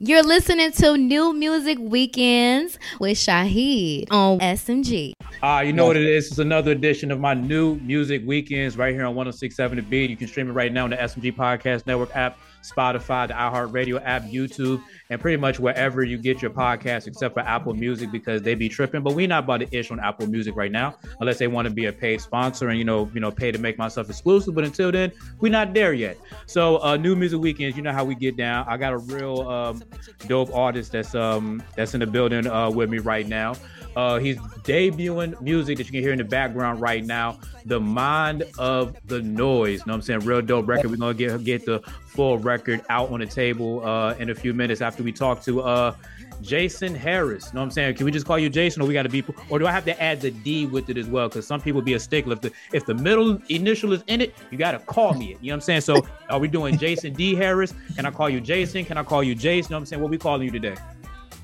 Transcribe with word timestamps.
You're 0.00 0.22
listening 0.22 0.70
to 0.70 0.96
New 0.96 1.32
Music 1.32 1.76
Weekends 1.80 2.78
with 3.00 3.18
Shaheed 3.18 4.06
on 4.12 4.38
SMG. 4.38 5.14
Uh, 5.42 5.64
you 5.66 5.72
know 5.72 5.86
what 5.86 5.96
it 5.96 6.06
is? 6.06 6.28
It's 6.28 6.38
another 6.38 6.70
edition 6.70 7.10
of 7.10 7.18
my 7.18 7.34
new 7.34 7.74
music 7.80 8.22
weekends 8.24 8.76
right 8.76 8.94
here 8.94 9.04
on 9.04 9.16
1067 9.16 9.74
The 9.74 9.82
Beat. 9.82 10.08
You 10.08 10.16
can 10.16 10.28
stream 10.28 10.50
it 10.50 10.52
right 10.52 10.72
now 10.72 10.84
on 10.84 10.90
the 10.90 10.96
SMG 10.96 11.34
Podcast 11.34 11.84
Network 11.88 12.14
app, 12.14 12.38
Spotify, 12.62 13.28
the 13.28 13.34
iHeartRadio 13.34 14.02
app, 14.04 14.22
YouTube, 14.24 14.82
and 15.10 15.20
pretty 15.20 15.36
much 15.36 15.58
wherever 15.58 16.02
you 16.02 16.18
get 16.18 16.42
your 16.42 16.50
podcast, 16.50 17.06
except 17.06 17.34
for 17.34 17.40
Apple 17.40 17.74
Music 17.74 18.10
because 18.10 18.42
they 18.42 18.54
be 18.54 18.68
tripping. 18.68 19.02
But 19.02 19.14
we 19.14 19.26
not 19.26 19.44
about 19.44 19.60
to 19.60 19.76
ish 19.76 19.90
on 19.90 20.00
Apple 20.00 20.26
Music 20.26 20.54
right 20.56 20.72
now, 20.72 20.96
unless 21.20 21.38
they 21.38 21.46
want 21.46 21.66
to 21.68 21.74
be 21.74 21.86
a 21.86 21.92
paid 21.92 22.20
sponsor 22.20 22.68
and 22.68 22.78
you 22.78 22.84
know, 22.84 23.10
you 23.14 23.20
know, 23.20 23.30
pay 23.30 23.52
to 23.52 23.58
make 23.58 23.78
myself 23.78 24.08
exclusive. 24.08 24.54
But 24.54 24.64
until 24.64 24.92
then, 24.92 25.12
we're 25.40 25.52
not 25.52 25.74
there 25.74 25.92
yet. 25.92 26.18
So, 26.46 26.82
uh, 26.82 26.96
new 26.96 27.16
music 27.16 27.40
weekends, 27.40 27.76
you 27.76 27.82
know 27.82 27.92
how 27.92 28.04
we 28.04 28.14
get 28.14 28.36
down. 28.36 28.66
I 28.68 28.76
got 28.76 28.92
a 28.92 28.98
real 28.98 29.48
um, 29.48 29.82
dope 30.26 30.54
artist 30.54 30.92
that's 30.92 31.14
um 31.14 31.62
that's 31.76 31.94
in 31.94 32.00
the 32.00 32.06
building 32.06 32.46
uh, 32.46 32.70
with 32.70 32.90
me 32.90 32.98
right 32.98 33.26
now. 33.26 33.54
Uh, 33.98 34.16
he's 34.20 34.36
debuting 34.62 35.40
music 35.40 35.76
that 35.76 35.86
you 35.86 35.90
can 35.90 36.00
hear 36.00 36.12
in 36.12 36.18
the 36.18 36.24
background 36.24 36.80
right 36.80 37.04
now. 37.04 37.36
The 37.64 37.80
Mind 37.80 38.44
of 38.56 38.96
the 39.08 39.20
Noise. 39.20 39.80
You 39.80 39.86
know 39.86 39.92
what 39.92 39.94
I'm 39.96 40.02
saying? 40.02 40.20
Real 40.20 40.40
dope 40.40 40.68
record. 40.68 40.92
We're 40.92 40.98
gonna 40.98 41.14
get 41.14 41.42
get 41.42 41.66
the 41.66 41.80
full 42.06 42.38
record 42.38 42.80
out 42.90 43.10
on 43.10 43.18
the 43.18 43.26
table 43.26 43.84
uh, 43.84 44.14
in 44.14 44.30
a 44.30 44.36
few 44.36 44.54
minutes 44.54 44.82
after 44.82 45.02
we 45.02 45.10
talk 45.10 45.42
to 45.42 45.62
uh, 45.62 45.96
Jason 46.40 46.94
Harris. 46.94 47.46
You 47.46 47.54
know 47.54 47.60
what 47.62 47.64
I'm 47.64 47.70
saying? 47.72 47.96
Can 47.96 48.06
we 48.06 48.12
just 48.12 48.24
call 48.24 48.38
you 48.38 48.48
Jason 48.48 48.82
or 48.82 48.86
we 48.86 48.94
gotta 48.94 49.08
be 49.08 49.24
or 49.50 49.58
do 49.58 49.66
I 49.66 49.72
have 49.72 49.84
to 49.86 50.00
add 50.00 50.20
the 50.20 50.30
D 50.30 50.66
with 50.66 50.88
it 50.90 50.96
as 50.96 51.08
well? 51.08 51.28
Because 51.28 51.44
some 51.44 51.60
people 51.60 51.82
be 51.82 51.94
a 51.94 52.00
stickler. 52.00 52.34
If 52.34 52.40
the 52.40 52.52
if 52.72 52.86
the 52.86 52.94
middle 52.94 53.42
initial 53.48 53.92
is 53.92 54.04
in 54.06 54.20
it, 54.20 54.32
you 54.52 54.58
gotta 54.58 54.78
call 54.78 55.14
me 55.14 55.32
it. 55.32 55.38
You 55.40 55.48
know 55.48 55.54
what 55.54 55.54
I'm 55.54 55.60
saying? 55.62 55.80
So 55.80 56.06
are 56.30 56.38
we 56.38 56.46
doing 56.46 56.78
Jason 56.78 57.14
D 57.14 57.34
Harris? 57.34 57.74
Can 57.96 58.06
I 58.06 58.12
call 58.12 58.30
you 58.30 58.40
Jason? 58.40 58.84
Can 58.84 58.96
I 58.96 59.02
call 59.02 59.24
you 59.24 59.34
Jason? 59.34 59.70
You 59.70 59.74
know 59.74 59.76
what 59.78 59.80
I'm 59.80 59.86
saying? 59.86 60.02
What 60.02 60.12
we 60.12 60.18
calling 60.18 60.42
you 60.42 60.52
today? 60.52 60.76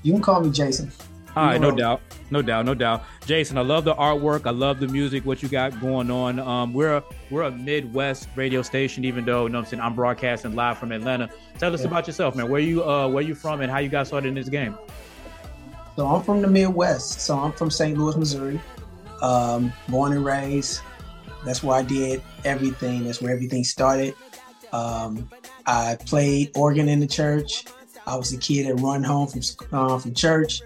You 0.03 0.13
can 0.13 0.21
call 0.21 0.39
me 0.39 0.51
Jason. 0.51 0.89
All 1.35 1.45
right, 1.45 1.59
no 1.59 1.69
doubt, 1.69 2.01
no 2.31 2.41
doubt, 2.41 2.65
no 2.65 2.73
doubt. 2.73 3.03
Jason, 3.25 3.57
I 3.57 3.61
love 3.61 3.83
the 3.83 3.93
artwork. 3.93 4.47
I 4.47 4.51
love 4.51 4.79
the 4.79 4.87
music. 4.87 5.25
What 5.25 5.43
you 5.43 5.49
got 5.49 5.81
going 5.81 6.09
on? 6.09 6.39
Um, 6.39 6.73
we're 6.73 6.95
a, 6.95 7.03
we're 7.29 7.41
a 7.41 7.51
Midwest 7.51 8.29
radio 8.37 8.61
station, 8.61 9.03
even 9.03 9.25
though 9.25 9.43
you 9.43 9.49
know 9.49 9.59
what 9.59 9.65
I'm 9.65 9.69
saying 9.69 9.81
I'm 9.81 9.95
broadcasting 9.95 10.55
live 10.55 10.77
from 10.77 10.93
Atlanta. 10.93 11.29
Tell 11.57 11.73
us 11.73 11.81
yeah. 11.81 11.87
about 11.87 12.07
yourself, 12.07 12.35
man. 12.35 12.49
Where 12.49 12.61
you 12.61 12.85
uh 12.85 13.09
where 13.09 13.21
you 13.21 13.35
from 13.35 13.59
and 13.59 13.69
how 13.69 13.79
you 13.79 13.89
got 13.89 14.07
started 14.07 14.29
in 14.29 14.33
this 14.33 14.47
game? 14.47 14.77
So 15.97 16.07
I'm 16.07 16.23
from 16.23 16.41
the 16.41 16.47
Midwest. 16.47 17.19
So 17.19 17.37
I'm 17.37 17.51
from 17.51 17.69
St. 17.69 17.97
Louis, 17.97 18.15
Missouri. 18.15 18.61
Um, 19.21 19.73
born 19.89 20.13
and 20.13 20.23
raised. 20.23 20.81
That's 21.43 21.63
where 21.63 21.77
I 21.77 21.83
did 21.83 22.21
everything. 22.45 23.03
That's 23.03 23.21
where 23.21 23.33
everything 23.33 23.65
started. 23.65 24.15
Um, 24.71 25.29
I 25.65 25.97
played 26.05 26.51
organ 26.55 26.87
in 26.87 27.01
the 27.01 27.07
church. 27.07 27.65
I 28.07 28.15
was 28.15 28.31
a 28.31 28.37
kid 28.37 28.67
that 28.67 28.75
run 28.81 29.03
home 29.03 29.27
from 29.27 29.41
uh, 29.71 29.97
from 29.99 30.13
church 30.13 30.61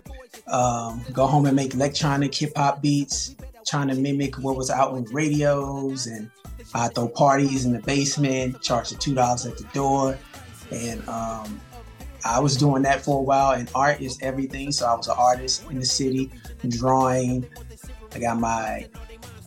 um, 0.50 1.04
go 1.14 1.28
home 1.28 1.46
and 1.46 1.56
make 1.56 1.74
electronic 1.74 2.34
hip 2.34 2.54
hop 2.56 2.82
beats, 2.82 3.36
trying 3.66 3.88
to 3.90 3.96
mimic 3.96 4.36
what 4.40 4.56
was 4.56 4.70
out 4.70 4.92
on 4.92 5.06
radios. 5.06 6.08
And 6.08 6.30
I 6.74 6.88
throw 6.90 7.08
parties 7.08 7.66
in 7.66 7.74
the 7.74 7.80
basement, 7.80 8.62
charge 8.62 8.90
the 8.90 8.96
two 8.96 9.14
dollars 9.14 9.46
at 9.46 9.58
the 9.58 9.66
door, 9.74 10.18
and 10.72 11.08
um, 11.08 11.60
I 12.26 12.40
was 12.40 12.58
doing 12.58 12.84
that 12.84 13.02
for 13.02 13.20
a 13.20 13.22
while. 13.22 13.52
And 13.52 13.70
art 13.76 14.02
is 14.02 14.18
everything, 14.22 14.72
so 14.72 14.88
I 14.88 14.96
was 14.96 15.08
an 15.08 15.16
artist 15.18 15.66
in 15.70 15.80
the 15.80 15.86
city, 15.86 16.32
drawing. 16.68 17.48
I 18.14 18.20
got 18.20 18.40
my 18.40 18.88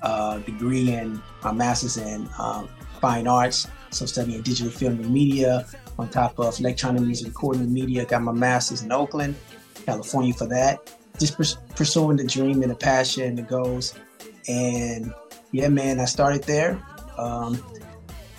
uh, 0.02 0.38
degree 0.38 0.92
and 0.92 1.20
my 1.42 1.52
master's 1.52 1.96
in 1.96 2.28
um, 2.38 2.68
fine 3.00 3.26
arts, 3.26 3.66
so 3.90 4.06
studying 4.06 4.40
digital 4.42 4.70
film 4.70 4.94
and 4.94 5.10
media 5.10 5.66
on 5.98 6.08
top 6.08 6.38
of 6.38 6.58
electronic 6.58 7.02
music 7.02 7.28
recording 7.28 7.72
media. 7.72 8.04
Got 8.04 8.22
my 8.22 8.32
master's 8.32 8.82
in 8.82 8.92
Oakland 8.92 9.34
California 9.82 10.32
for 10.32 10.46
that. 10.46 10.94
Just 11.18 11.36
pers- 11.36 11.58
pursuing 11.76 12.16
the 12.16 12.24
dream 12.24 12.62
and 12.62 12.70
the 12.70 12.76
passion 12.76 13.24
and 13.24 13.38
the 13.38 13.42
goals. 13.42 13.94
And 14.48 15.12
yeah, 15.52 15.68
man, 15.68 16.00
I 16.00 16.06
started 16.06 16.44
there. 16.44 16.82
Um, 17.18 17.62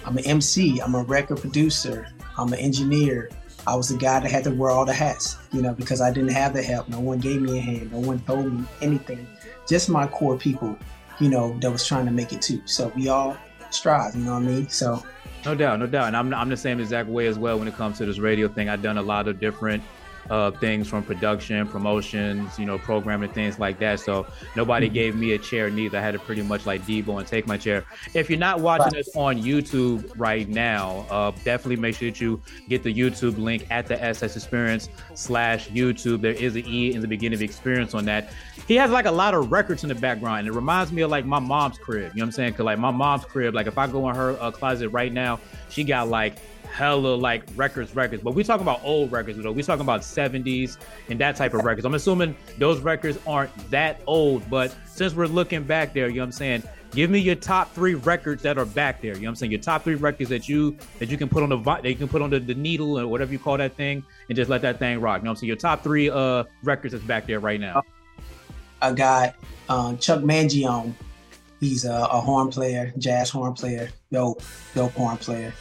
I'm 0.06 0.18
an 0.18 0.26
MC, 0.26 0.80
I'm 0.80 0.96
a 0.96 1.03
record 1.03 1.40
producer, 1.40 2.08
I'm 2.38 2.52
an 2.52 2.59
engineer. 2.59 3.30
I 3.66 3.76
was 3.76 3.88
the 3.88 3.98
guy 3.98 4.20
that 4.20 4.30
had 4.30 4.44
to 4.44 4.52
wear 4.52 4.72
all 4.72 4.84
the 4.84 4.94
hats, 4.94 5.38
you 5.53 5.62
know, 5.62 5.74
because 5.74 6.02
I 6.02 6.12
didn't 6.12 6.32
have 6.32 6.53
the 6.53 6.62
help. 6.62 6.90
No 6.90 7.00
one 7.00 7.20
gave 7.20 7.42
me 7.42 7.58
a 7.58 7.62
hand, 7.62 7.94
no 7.94 8.00
one 8.00 8.20
told 8.22 8.52
me 8.52 8.66
anything. 8.82 9.26
Just 9.68 9.88
my 9.88 10.06
core 10.08 10.38
people, 10.38 10.78
you 11.22 11.30
know, 11.30 11.58
that 11.59 11.72
was 11.72 11.88
trying 11.88 12.06
to 12.06 12.12
make 12.12 12.34
it 12.34 12.42
too. 12.42 12.62
So 12.66 12.92
we 12.96 13.08
all 13.08 13.38
strive, 13.70 14.16
you 14.16 14.24
know 14.26 14.34
what 14.34 14.44
I 14.44 14.46
mean? 14.46 14.68
So 14.68 15.02
no 15.46 15.56
doubt, 15.56 15.80
no 15.80 15.88
doubt. 15.88 16.08
And 16.08 16.18
I'm, 16.18 16.34
I'm 16.34 16.50
the 16.50 16.58
same 16.58 16.80
exact 16.80 17.08
way 17.08 17.28
as 17.28 17.38
well 17.38 17.59
when 17.59 17.68
it 17.68 17.76
comes 17.76 17.98
to 18.00 18.06
this 18.06 18.20
radio 18.20 18.48
thing. 18.48 18.70
I've 18.70 18.82
done 18.82 18.98
a 18.98 19.02
lot 19.02 19.28
of 19.28 19.40
different 19.40 19.84
uh, 20.29 20.51
things 20.51 20.88
from 20.88 21.03
production, 21.03 21.67
promotions, 21.67 22.57
you 22.57 22.66
know, 22.66 22.78
programming, 22.78 23.31
things 23.31 23.59
like 23.59 23.79
that. 23.79 24.00
So 24.00 24.25
nobody 24.56 24.88
mm-hmm. 24.88 24.94
gave 24.94 25.16
me 25.16 25.34
a 25.34 25.38
chair 25.38 25.69
neither. 25.69 25.97
I 25.97 26.01
had 26.01 26.11
to 26.11 26.19
pretty 26.19 26.41
much 26.41 26.66
like 26.66 26.81
Debo 26.84 27.19
and 27.19 27.28
take 27.28 27.47
my 27.47 27.57
chair. 27.57 27.85
If 28.13 28.29
you're 28.29 28.39
not 28.39 28.59
watching 28.59 28.97
us 28.97 29.09
on 29.16 29.41
YouTube 29.41 30.11
right 30.16 30.47
now, 30.47 31.06
uh, 31.09 31.31
definitely 31.44 31.78
make 31.78 31.95
sure 31.95 32.09
that 32.09 32.22
you 32.22 32.41
get 32.69 32.84
the 32.84 32.94
YouTube 32.94 33.38
link 33.38 33.67
at 33.69 33.88
the 33.88 34.01
SS 34.03 34.35
Experience 34.35 34.89
slash 35.13 35.69
YouTube. 35.69 36.22
There 36.22 36.31
is 36.31 36.55
an 36.55 36.66
E 36.66 36.94
in 36.94 37.01
the 37.01 37.07
beginning 37.07 37.38
of 37.38 37.41
experience 37.41 37.94
on 37.94 38.05
that. 38.05 38.31
He 38.67 38.75
has 38.75 38.91
like 38.91 39.05
a 39.05 39.11
lot 39.11 39.34
of 39.34 39.51
records 39.51 39.84
in 39.84 39.90
the 39.90 39.95
background. 39.95 40.40
And 40.40 40.47
it 40.47 40.53
reminds 40.53 40.91
me 40.91 41.01
of 41.01 41.11
like 41.11 41.25
my 41.25 41.40
mom's 41.40 41.78
crib. 41.78 42.13
You 42.13 42.19
know 42.19 42.23
what 42.23 42.28
I'm 42.28 42.31
saying? 42.31 42.53
Cause 42.53 42.66
like 42.66 42.79
my 42.79 42.91
mom's 42.91 43.25
crib, 43.25 43.53
like 43.53 43.67
if 43.67 43.78
I 43.78 43.88
go 43.88 44.09
in 44.09 44.16
her 44.16 44.38
uh, 44.40 44.51
closet 44.51 44.90
right 44.90 45.11
now, 45.11 45.40
she 45.69 45.84
got 45.84 46.07
like 46.07 46.38
hella 46.73 47.16
like 47.16 47.44
records, 47.56 47.95
records. 47.95 48.23
But 48.23 48.34
we 48.34 48.44
talking 48.44 48.63
about 48.63 48.81
old 48.84 49.11
records 49.11 49.38
though. 49.38 49.51
We 49.51 49.63
talking 49.63 49.81
about 49.81 50.01
70s 50.01 50.78
and 51.09 51.19
that 51.19 51.35
type 51.35 51.53
of 51.53 51.63
records. 51.63 51.85
I'm 51.85 51.94
assuming 51.94 52.35
those 52.57 52.81
records 52.81 53.19
aren't 53.28 53.56
that 53.69 54.01
old, 54.07 54.50
but 54.50 54.75
since 54.85 55.13
we're 55.13 55.28
looking 55.28 55.63
back 55.63 55.94
there, 55.94 56.07
you 56.09 56.16
know 56.16 56.22
what 56.22 56.28
I'm 56.28 56.31
saying? 56.31 56.63
Give 56.91 57.09
me 57.09 57.19
your 57.19 57.35
top 57.35 57.73
three 57.73 57.95
records 57.95 58.44
that 58.44 58.57
are 58.57 58.66
back 58.66 59.01
there. 59.01 59.13
You 59.16 59.22
know 59.22 59.28
what 59.28 59.29
I'm 59.29 59.35
saying? 59.35 59.51
Your 59.51 59.61
top 59.61 59.84
three 59.84 59.95
records 59.95 60.29
that 60.29 60.47
you 60.47 60.78
that 61.00 61.09
you 61.09 61.17
can 61.17 61.28
put 61.28 61.41
on 61.41 61.50
the 61.50 61.57
that 61.57 61.89
you 61.89 61.95
can 61.95 62.07
put 62.07 62.22
on 62.22 62.29
the, 62.29 62.39
the 62.39 62.53
needle 62.53 63.00
or 63.00 63.07
whatever 63.07 63.31
you 63.31 63.40
call 63.40 63.57
that 63.57 63.75
thing 63.75 64.03
and 64.29 64.35
just 64.35 64.50
let 64.50 64.61
that 64.61 64.78
thing 64.78 65.00
rock. 65.00 65.19
You 65.19 65.25
know 65.25 65.31
what 65.31 65.31
I'm 65.31 65.35
saying? 65.38 65.47
Your 65.47 65.57
top 65.57 65.84
three 65.84 66.09
uh 66.09 66.44
records 66.63 66.91
that's 66.91 67.03
back 67.05 67.25
there 67.25 67.40
right 67.40 67.59
now. 67.59 67.84
I 68.81 68.91
got 68.91 69.35
uh, 69.69 69.95
Chuck 69.95 70.22
Mangione. 70.22 70.94
He's 71.59 71.85
a, 71.85 71.94
a 71.94 72.19
horn 72.19 72.50
player, 72.50 72.94
jazz 72.97 73.29
horn 73.29 73.53
player, 73.53 73.90
dope, 74.11 74.44
dope 74.75 74.91
horn 74.91 75.17
player. 75.17 75.53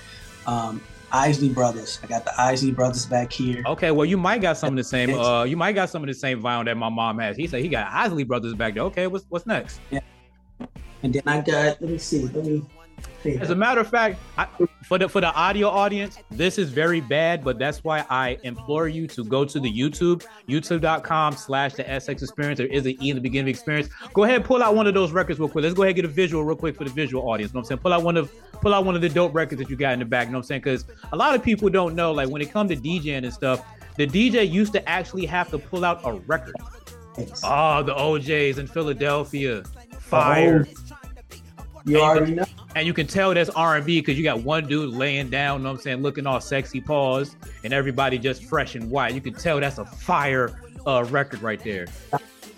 Um, 0.47 0.83
Isley 1.13 1.51
Brothers. 1.51 2.01
I 2.03 2.07
got 2.07 2.25
the 2.25 2.41
Isley 2.41 2.71
Brothers 2.71 3.07
back 3.07 3.33
here. 3.33 3.63
Okay, 3.67 3.91
well 3.91 4.07
you 4.07 4.17
might 4.17 4.41
got 4.41 4.57
some 4.57 4.71
of 4.71 4.77
the 4.77 4.85
same. 4.85 5.15
Uh, 5.19 5.45
you 5.45 5.57
might 5.57 5.73
got 5.73 5.91
some 5.91 6.03
of 6.03 6.09
the 6.09 6.15
same 6.15 6.43
vinyl 6.43 6.65
that 6.65 6.77
my 6.77 6.89
mom 6.89 7.19
has. 7.19 7.37
He 7.37 7.47
said 7.47 7.61
he 7.61 7.69
got 7.69 7.93
Isley 7.93 8.25
Brothers 8.25 8.55
back 8.55 8.75
there. 8.75 8.85
Okay, 8.85 9.07
what's 9.07 9.27
what's 9.29 9.47
next? 9.47 9.81
Yeah. 9.91 10.01
And 11.03 11.13
then 11.13 11.23
I 11.27 11.41
got. 11.41 11.81
Let 11.81 11.91
me 11.91 11.99
see. 11.99 12.27
Let 12.29 12.45
me 12.45 12.65
as 13.25 13.51
a 13.51 13.55
matter 13.55 13.81
of 13.81 13.89
fact, 13.89 14.19
I, 14.37 14.47
for 14.83 14.99
the 14.99 15.09
for 15.09 15.21
the 15.21 15.33
audio 15.35 15.69
audience, 15.69 16.19
this 16.31 16.59
is 16.59 16.71
very 16.71 17.01
bad, 17.01 17.45
but 17.45 17.59
that's 17.59 17.85
why 17.85 18.05
I 18.11 18.39
implore 18.43 18.89
you 18.89 19.07
to 19.09 19.25
go 19.25 19.45
to 19.45 19.61
the 19.61 19.73
YouTube, 19.73 20.25
youtube.com 20.49 21.37
slash 21.37 21.75
the 21.75 21.85
SX 21.85 22.23
experience. 22.23 22.59
There 22.59 22.67
is 22.67 22.87
an 22.87 22.97
E 23.03 23.11
in 23.11 23.17
the 23.17 23.21
beginning 23.21 23.47
of 23.47 23.57
experience. 23.57 23.89
Go 24.13 24.25
ahead, 24.25 24.37
and 24.37 24.45
pull 24.45 24.63
out 24.63 24.75
one 24.75 24.87
of 24.87 24.95
those 24.95 25.13
records 25.13 25.39
real 25.39 25.49
quick. 25.49 25.63
Let's 25.63 25.75
go 25.75 25.83
ahead 25.83 25.91
and 25.91 25.97
get 25.97 26.05
a 26.05 26.09
visual 26.09 26.45
real 26.45 26.57
quick 26.57 26.77
for 26.77 26.85
the 26.85 26.91
visual 26.91 27.29
audience. 27.29 27.53
You 27.53 27.55
know 27.55 27.61
what 27.61 27.67
I'm 27.67 27.69
saying? 27.69 27.79
Pull 27.81 27.93
out 27.93 28.03
one 28.03 28.17
of 28.17 28.33
pull 28.61 28.75
out 28.75 28.85
one 28.85 28.95
of 28.95 29.01
the 29.01 29.09
dope 29.09 29.35
records 29.35 29.61
that 29.61 29.71
you 29.71 29.77
got 29.77 29.93
in 29.93 29.99
the 30.01 30.05
back. 30.05 30.27
You 30.27 30.33
know 30.33 30.39
what 30.39 30.45
I'm 30.45 30.49
saying? 30.49 30.61
Because 30.63 30.85
a 31.13 31.17
lot 31.17 31.35
of 31.35 31.43
people 31.43 31.69
don't 31.69 31.95
know, 31.95 32.13
like 32.13 32.29
when 32.29 32.43
it 32.43 32.51
comes 32.51 32.71
to 32.71 32.77
DJing 32.77 33.25
and 33.25 33.33
stuff, 33.33 33.65
the 33.97 34.07
DJ 34.07 34.51
used 34.51 34.73
to 34.73 34.89
actually 34.89 35.27
have 35.27 35.51
to 35.51 35.59
pull 35.59 35.85
out 35.85 36.01
a 36.05 36.15
record. 36.15 36.57
Oh, 37.45 37.83
the 37.83 37.95
O'Jays 37.99 38.59
in 38.59 38.67
Philadelphia. 38.67 39.63
Oh. 39.65 39.99
Fire. 39.99 40.67
Oh. 40.69 40.93
You 41.85 42.01
already 42.01 42.35
know. 42.35 42.45
And 42.75 42.87
you 42.87 42.95
can 42.95 43.07
tell 43.07 43.35
that's 43.35 43.51
R&B 43.51 44.01
because 44.01 44.17
you 44.17 44.25
got 44.25 44.43
one 44.43 44.67
dude 44.67 44.95
laying 44.95 45.29
down, 45.29 45.61
you 45.61 45.65
know 45.65 45.71
what 45.71 45.79
I'm 45.79 45.83
saying, 45.83 46.03
looking 46.03 46.27
all 46.27 46.41
sexy 46.41 46.81
paws, 46.81 47.37
and 47.65 47.73
everybody 47.73 48.19
just 48.19 48.45
fresh 48.45 48.75
and 48.75 48.91
white. 48.91 49.15
You 49.15 49.21
can 49.21 49.35
tell 49.35 49.61
that's 49.61 49.79
a 49.79 49.85
fire 49.85 50.59
uh, 50.87 51.05
record 51.11 51.43
right 51.43 51.63
there. 51.63 51.87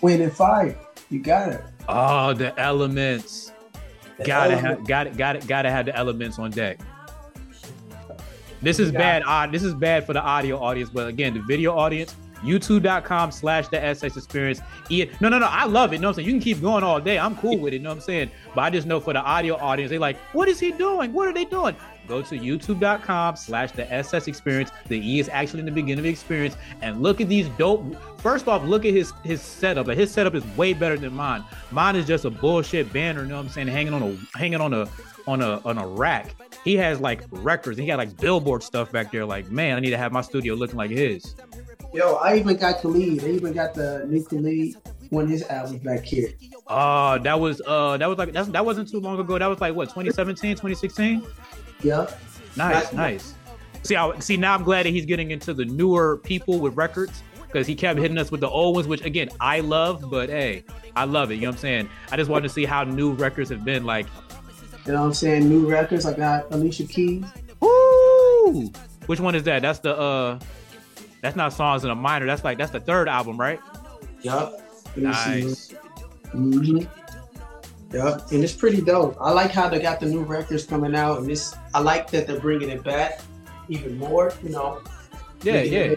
Wind 0.01 0.21
and 0.21 0.31
fire. 0.31 0.77
You 1.09 1.19
got 1.19 1.49
it. 1.49 1.63
Oh, 1.89 2.33
the 2.33 2.57
elements. 2.59 3.51
The 4.17 4.23
gotta 4.23 4.53
elements. 4.53 4.79
have 4.79 4.87
got 4.87 5.07
it, 5.07 5.17
got 5.17 5.35
it, 5.35 5.47
gotta 5.47 5.69
have 5.69 5.85
the 5.85 5.95
elements 5.95 6.39
on 6.39 6.51
deck. 6.51 6.79
This 8.61 8.79
is 8.79 8.91
bad. 8.91 9.23
Uh, 9.23 9.47
this 9.47 9.63
is 9.63 9.73
bad 9.73 10.05
for 10.05 10.13
the 10.13 10.21
audio 10.21 10.57
audience, 10.57 10.89
but 10.89 11.07
again, 11.07 11.33
the 11.33 11.41
video 11.41 11.77
audience, 11.77 12.15
youtube.com 12.45 13.31
slash 13.31 13.67
the 13.67 13.77
SX 13.77 14.17
experience. 14.17 14.61
No, 15.19 15.29
no, 15.29 15.39
no. 15.39 15.47
I 15.47 15.65
love 15.65 15.91
it. 15.91 15.95
You 15.95 16.01
know 16.01 16.09
what 16.09 16.11
I'm 16.11 16.15
saying? 16.15 16.27
You 16.27 16.33
can 16.33 16.41
keep 16.41 16.61
going 16.61 16.83
all 16.83 16.99
day. 16.99 17.17
I'm 17.19 17.35
cool 17.37 17.57
with 17.57 17.73
it. 17.73 17.77
You 17.77 17.83
know 17.83 17.89
what 17.89 17.95
I'm 17.95 18.01
saying? 18.01 18.31
But 18.53 18.61
I 18.61 18.69
just 18.69 18.87
know 18.87 18.99
for 18.99 19.13
the 19.13 19.21
audio 19.21 19.55
audience, 19.55 19.89
they 19.89 19.97
like, 19.97 20.17
what 20.33 20.47
is 20.47 20.59
he 20.59 20.71
doing? 20.71 21.11
What 21.13 21.27
are 21.27 21.33
they 21.33 21.45
doing? 21.45 21.75
Go 22.07 22.21
to 22.21 22.37
youtube.com 22.37 23.35
slash 23.35 23.71
the 23.71 23.91
SS 23.91 24.27
experience. 24.27 24.71
The 24.87 24.99
E 24.99 25.19
is 25.19 25.29
actually 25.29 25.61
in 25.61 25.65
the 25.65 25.71
beginning 25.71 25.99
of 25.99 26.03
the 26.03 26.09
experience. 26.09 26.55
And 26.81 27.01
look 27.01 27.19
at 27.19 27.29
these 27.29 27.47
dope. 27.57 27.95
First 28.19 28.47
off, 28.47 28.63
look 28.63 28.85
at 28.85 28.93
his 28.93 29.13
his 29.23 29.41
setup. 29.41 29.87
Like 29.87 29.97
his 29.97 30.11
setup 30.11 30.35
is 30.35 30.45
way 30.55 30.73
better 30.73 30.97
than 30.97 31.13
mine. 31.13 31.43
Mine 31.71 31.95
is 31.95 32.05
just 32.05 32.25
a 32.25 32.29
bullshit 32.29 32.91
banner, 32.93 33.23
you 33.23 33.29
know 33.29 33.37
what 33.37 33.45
I'm 33.45 33.49
saying? 33.49 33.67
Hanging 33.67 33.93
on 33.93 34.03
a 34.03 34.37
hanging 34.37 34.61
on 34.61 34.73
a 34.73 34.87
on 35.27 35.41
a 35.41 35.61
on 35.65 35.77
a 35.77 35.87
rack. 35.87 36.35
He 36.63 36.75
has 36.77 36.99
like 36.99 37.23
records. 37.31 37.77
He 37.77 37.85
got 37.85 37.97
like 37.97 38.15
billboard 38.17 38.63
stuff 38.63 38.91
back 38.91 39.11
there. 39.11 39.25
Like, 39.25 39.51
man, 39.51 39.77
I 39.77 39.79
need 39.79 39.91
to 39.91 39.97
have 39.97 40.11
my 40.11 40.21
studio 40.21 40.55
looking 40.55 40.77
like 40.77 40.91
his. 40.91 41.35
Yo, 41.95 42.15
I 42.15 42.35
even 42.35 42.57
got 42.57 42.81
Khalid. 42.81 43.23
I 43.23 43.29
even 43.29 43.53
got 43.53 43.73
the 43.73 44.05
new 44.05 44.21
Khalid 44.21 44.75
of 45.13 45.29
his 45.29 45.43
album 45.43 45.77
back 45.77 46.03
here. 46.03 46.29
Uh 46.67 47.17
that 47.19 47.39
was 47.39 47.61
uh 47.65 47.95
that 47.95 48.09
was 48.09 48.17
like 48.17 48.33
that's, 48.33 48.49
that 48.49 48.65
wasn't 48.65 48.89
too 48.89 48.99
long 48.99 49.17
ago. 49.17 49.39
That 49.39 49.47
was 49.47 49.61
like 49.61 49.73
what 49.73 49.85
2017, 49.85 50.55
2016? 50.55 51.25
Yeah. 51.81 52.07
Nice, 52.57 52.91
nice. 52.91 53.33
See, 53.83 53.95
I, 53.95 54.19
see 54.19 54.35
now 54.35 54.55
I'm 54.55 54.63
glad 54.63 54.85
that 54.85 54.89
he's 54.89 55.05
getting 55.05 55.31
into 55.31 55.53
the 55.53 55.63
newer 55.63 56.17
people 56.17 56.59
with 56.59 56.75
records 56.75 57.23
because 57.47 57.65
he 57.65 57.75
kept 57.75 57.97
hitting 57.97 58.17
us 58.17 58.29
with 58.29 58.41
the 58.41 58.49
old 58.49 58.75
ones, 58.75 58.89
which 58.89 59.05
again 59.05 59.29
I 59.39 59.61
love, 59.61 60.09
but 60.09 60.27
hey, 60.27 60.65
I 60.97 61.05
love 61.05 61.31
it. 61.31 61.35
You 61.35 61.43
know 61.43 61.49
what 61.49 61.55
I'm 61.55 61.59
saying? 61.61 61.89
I 62.11 62.17
just 62.17 62.29
wanted 62.29 62.49
to 62.49 62.53
see 62.53 62.65
how 62.65 62.83
new 62.83 63.13
records 63.13 63.49
have 63.51 63.63
been 63.63 63.85
like. 63.85 64.07
You 64.85 64.91
know 64.91 64.99
what 64.99 65.07
I'm 65.07 65.13
saying? 65.13 65.47
New 65.47 65.69
records. 65.69 66.05
I 66.05 66.13
got 66.13 66.51
Alicia 66.51 66.87
Keys. 66.87 67.23
Woo! 67.61 68.69
Which 69.05 69.21
one 69.21 69.33
is 69.33 69.43
that? 69.43 69.61
That's 69.61 69.79
the 69.79 69.97
uh 69.97 70.39
that's 71.25 71.35
not 71.35 71.53
songs 71.53 71.83
in 71.83 71.89
a 71.89 71.95
minor. 71.95 72.27
That's 72.27 72.43
like 72.43 72.59
that's 72.59 72.71
the 72.71 72.79
third 72.79 73.09
album, 73.09 73.35
right? 73.35 73.59
Yup. 74.21 74.61
Nice. 74.95 75.73
Mm-hmm. 76.35 76.85
Yep, 77.91 78.31
and 78.31 78.43
it's 78.43 78.53
pretty 78.53 78.81
dope. 78.81 79.17
I 79.19 79.31
like 79.31 79.49
how 79.49 79.67
they 79.67 79.79
got 79.79 79.99
the 79.99 80.05
new 80.05 80.21
records 80.21 80.65
coming 80.65 80.95
out, 80.95 81.17
and 81.17 81.27
this 81.27 81.55
I 81.73 81.79
like 81.79 82.11
that 82.11 82.27
they're 82.27 82.39
bringing 82.39 82.69
it 82.69 82.83
back 82.83 83.21
even 83.69 83.97
more. 83.97 84.33
You 84.43 84.49
know. 84.49 84.81
Yeah, 85.41 85.63
yeah. 85.63 85.95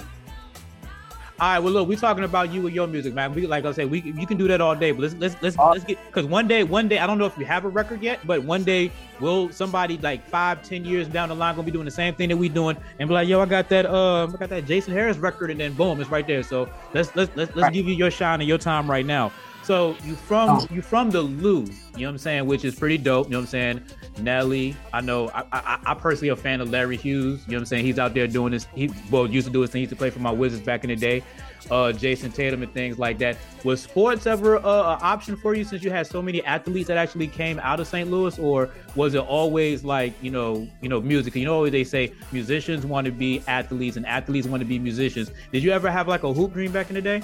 All 1.40 1.48
right, 1.48 1.60
well, 1.60 1.72
look, 1.72 1.88
we're 1.88 1.96
talking 1.96 2.24
about 2.24 2.52
you 2.52 2.66
and 2.66 2.74
your 2.74 2.88
music, 2.88 3.14
man. 3.14 3.32
We 3.32 3.46
like 3.46 3.64
I 3.64 3.70
said, 3.70 3.88
we 3.88 4.00
you 4.00 4.26
can 4.26 4.36
do 4.36 4.48
that 4.48 4.60
all 4.60 4.74
day, 4.74 4.90
but 4.90 5.02
let's 5.02 5.14
let's 5.14 5.36
let's, 5.40 5.56
uh, 5.56 5.70
let's 5.70 5.84
get 5.84 6.04
because 6.06 6.26
one 6.26 6.48
day, 6.48 6.64
one 6.64 6.88
day, 6.88 6.98
I 6.98 7.06
don't 7.06 7.16
know 7.16 7.26
if 7.26 7.38
we 7.38 7.44
have 7.44 7.64
a 7.64 7.68
record 7.68 8.02
yet, 8.02 8.18
but 8.26 8.42
one 8.42 8.64
day, 8.64 8.90
will 9.20 9.48
somebody 9.52 9.98
like 9.98 10.26
five, 10.26 10.64
ten 10.64 10.84
years 10.84 11.06
down 11.06 11.28
the 11.28 11.36
line 11.36 11.54
gonna 11.54 11.64
be 11.64 11.70
doing 11.70 11.84
the 11.84 11.92
same 11.92 12.12
thing 12.12 12.28
that 12.30 12.36
we 12.36 12.48
doing 12.48 12.76
and 12.98 13.08
be 13.08 13.14
like, 13.14 13.28
yo, 13.28 13.40
I 13.40 13.46
got 13.46 13.68
that, 13.68 13.86
um, 13.86 14.34
I 14.34 14.38
got 14.38 14.48
that 14.48 14.66
Jason 14.66 14.92
Harris 14.92 15.16
record, 15.16 15.52
and 15.52 15.60
then 15.60 15.74
boom, 15.74 16.00
it's 16.00 16.10
right 16.10 16.26
there. 16.26 16.42
So 16.42 16.68
let's 16.92 17.14
let's 17.14 17.30
let's 17.36 17.54
let's 17.54 17.56
right. 17.56 17.72
give 17.72 17.86
you 17.86 17.94
your 17.94 18.10
shine 18.10 18.40
and 18.40 18.48
your 18.48 18.58
time 18.58 18.90
right 18.90 19.06
now. 19.06 19.30
So 19.68 19.94
you 20.02 20.14
from 20.14 20.48
oh. 20.48 20.66
you 20.70 20.80
from 20.80 21.10
the 21.10 21.20
Lou, 21.20 21.58
you 21.58 21.66
know 21.66 21.68
what 21.92 22.08
I'm 22.08 22.16
saying, 22.16 22.46
which 22.46 22.64
is 22.64 22.74
pretty 22.74 22.96
dope. 22.96 23.26
You 23.26 23.32
know 23.32 23.40
what 23.40 23.42
I'm 23.42 23.48
saying. 23.48 23.82
Nelly, 24.18 24.74
I 24.94 25.02
know 25.02 25.28
I, 25.34 25.44
I, 25.52 25.78
I 25.84 25.92
personally 25.92 26.30
a 26.30 26.36
fan 26.36 26.62
of 26.62 26.70
Larry 26.70 26.96
Hughes. 26.96 27.42
You 27.44 27.52
know 27.52 27.58
what 27.58 27.60
I'm 27.60 27.66
saying? 27.66 27.84
He's 27.84 27.98
out 27.98 28.14
there 28.14 28.26
doing 28.26 28.52
this. 28.52 28.66
He 28.74 28.90
well 29.10 29.26
used 29.26 29.46
to 29.46 29.52
do 29.52 29.60
his 29.60 29.68
thing. 29.68 29.80
He 29.80 29.82
used 29.82 29.90
to 29.90 29.96
play 29.96 30.08
for 30.08 30.20
my 30.20 30.30
Wizards 30.30 30.62
back 30.62 30.84
in 30.84 30.88
the 30.88 30.96
day. 30.96 31.22
Uh, 31.70 31.92
Jayson 31.92 32.32
Tatum 32.32 32.62
and 32.62 32.72
things 32.72 32.98
like 32.98 33.18
that. 33.18 33.36
Was 33.62 33.82
sports 33.82 34.26
ever 34.26 34.56
uh, 34.56 34.94
an 34.94 35.00
option 35.02 35.36
for 35.36 35.54
you 35.54 35.64
since 35.64 35.84
you 35.84 35.90
had 35.90 36.06
so 36.06 36.22
many 36.22 36.42
athletes 36.44 36.88
that 36.88 36.96
actually 36.96 37.26
came 37.26 37.58
out 37.58 37.78
of 37.78 37.86
St. 37.86 38.10
Louis, 38.10 38.38
or 38.38 38.70
was 38.94 39.12
it 39.12 39.20
always 39.20 39.84
like 39.84 40.14
you 40.22 40.30
know 40.30 40.66
you 40.80 40.88
know 40.88 41.02
music? 41.02 41.34
You 41.34 41.44
know 41.44 41.68
they 41.68 41.84
say 41.84 42.14
musicians 42.32 42.86
want 42.86 43.04
to 43.04 43.12
be 43.12 43.42
athletes 43.46 43.98
and 43.98 44.06
athletes 44.06 44.46
want 44.46 44.62
to 44.62 44.66
be 44.66 44.78
musicians. 44.78 45.30
Did 45.52 45.62
you 45.62 45.72
ever 45.72 45.90
have 45.90 46.08
like 46.08 46.22
a 46.22 46.32
hoop 46.32 46.54
dream 46.54 46.72
back 46.72 46.88
in 46.88 46.94
the 46.94 47.02
day? 47.02 47.20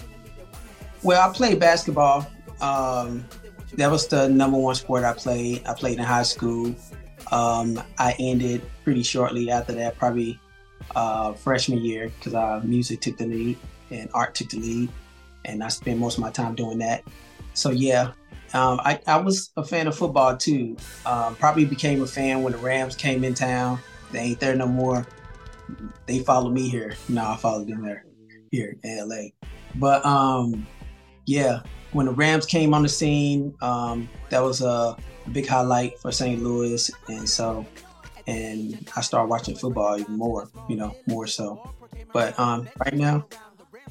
Well, 1.04 1.28
I 1.28 1.30
played 1.34 1.60
basketball. 1.60 2.26
Um, 2.62 3.26
that 3.74 3.90
was 3.90 4.08
the 4.08 4.26
number 4.26 4.56
one 4.56 4.74
sport 4.74 5.04
I 5.04 5.12
played. 5.12 5.66
I 5.66 5.74
played 5.74 5.98
in 5.98 6.04
high 6.04 6.22
school. 6.22 6.74
Um, 7.30 7.82
I 7.98 8.16
ended 8.18 8.62
pretty 8.84 9.02
shortly 9.02 9.50
after 9.50 9.72
that, 9.74 9.98
probably 9.98 10.40
uh, 10.96 11.34
freshman 11.34 11.84
year, 11.84 12.08
because 12.08 12.32
uh, 12.34 12.62
music 12.64 13.02
took 13.02 13.18
the 13.18 13.26
lead 13.26 13.58
and 13.90 14.08
art 14.14 14.34
took 14.34 14.48
the 14.48 14.58
lead, 14.58 14.88
and 15.44 15.62
I 15.62 15.68
spent 15.68 16.00
most 16.00 16.16
of 16.16 16.22
my 16.22 16.30
time 16.30 16.54
doing 16.54 16.78
that. 16.78 17.04
So 17.52 17.68
yeah, 17.68 18.12
um, 18.54 18.80
I, 18.82 18.98
I, 19.06 19.18
was 19.18 19.50
a 19.58 19.64
fan 19.64 19.86
of 19.86 19.96
football 19.96 20.38
too. 20.38 20.74
Um, 21.04 21.36
probably 21.36 21.66
became 21.66 22.02
a 22.02 22.06
fan 22.06 22.42
when 22.42 22.54
the 22.54 22.58
Rams 22.58 22.96
came 22.96 23.24
in 23.24 23.34
town. 23.34 23.78
They 24.10 24.20
ain't 24.20 24.40
there 24.40 24.56
no 24.56 24.66
more. 24.66 25.06
They 26.06 26.20
followed 26.20 26.54
me 26.54 26.68
here. 26.68 26.94
No, 27.10 27.26
I 27.26 27.36
followed 27.36 27.68
them 27.68 27.82
there 27.82 28.06
here 28.50 28.76
in 28.82 29.08
LA. 29.08 29.48
But 29.74 30.04
um, 30.06 30.66
yeah, 31.26 31.60
when 31.92 32.06
the 32.06 32.12
Rams 32.12 32.46
came 32.46 32.74
on 32.74 32.82
the 32.82 32.88
scene, 32.88 33.54
um, 33.60 34.08
that 34.30 34.40
was 34.40 34.60
a 34.60 34.96
big 35.32 35.46
highlight 35.46 35.98
for 35.98 36.12
St. 36.12 36.42
Louis, 36.42 36.90
and 37.08 37.28
so 37.28 37.66
and 38.26 38.90
I 38.96 39.00
started 39.00 39.28
watching 39.28 39.54
football 39.54 39.98
even 39.98 40.16
more, 40.16 40.48
you 40.68 40.76
know, 40.76 40.96
more 41.06 41.26
so. 41.26 41.70
But 42.12 42.38
um, 42.38 42.68
right 42.84 42.94
now, 42.94 43.26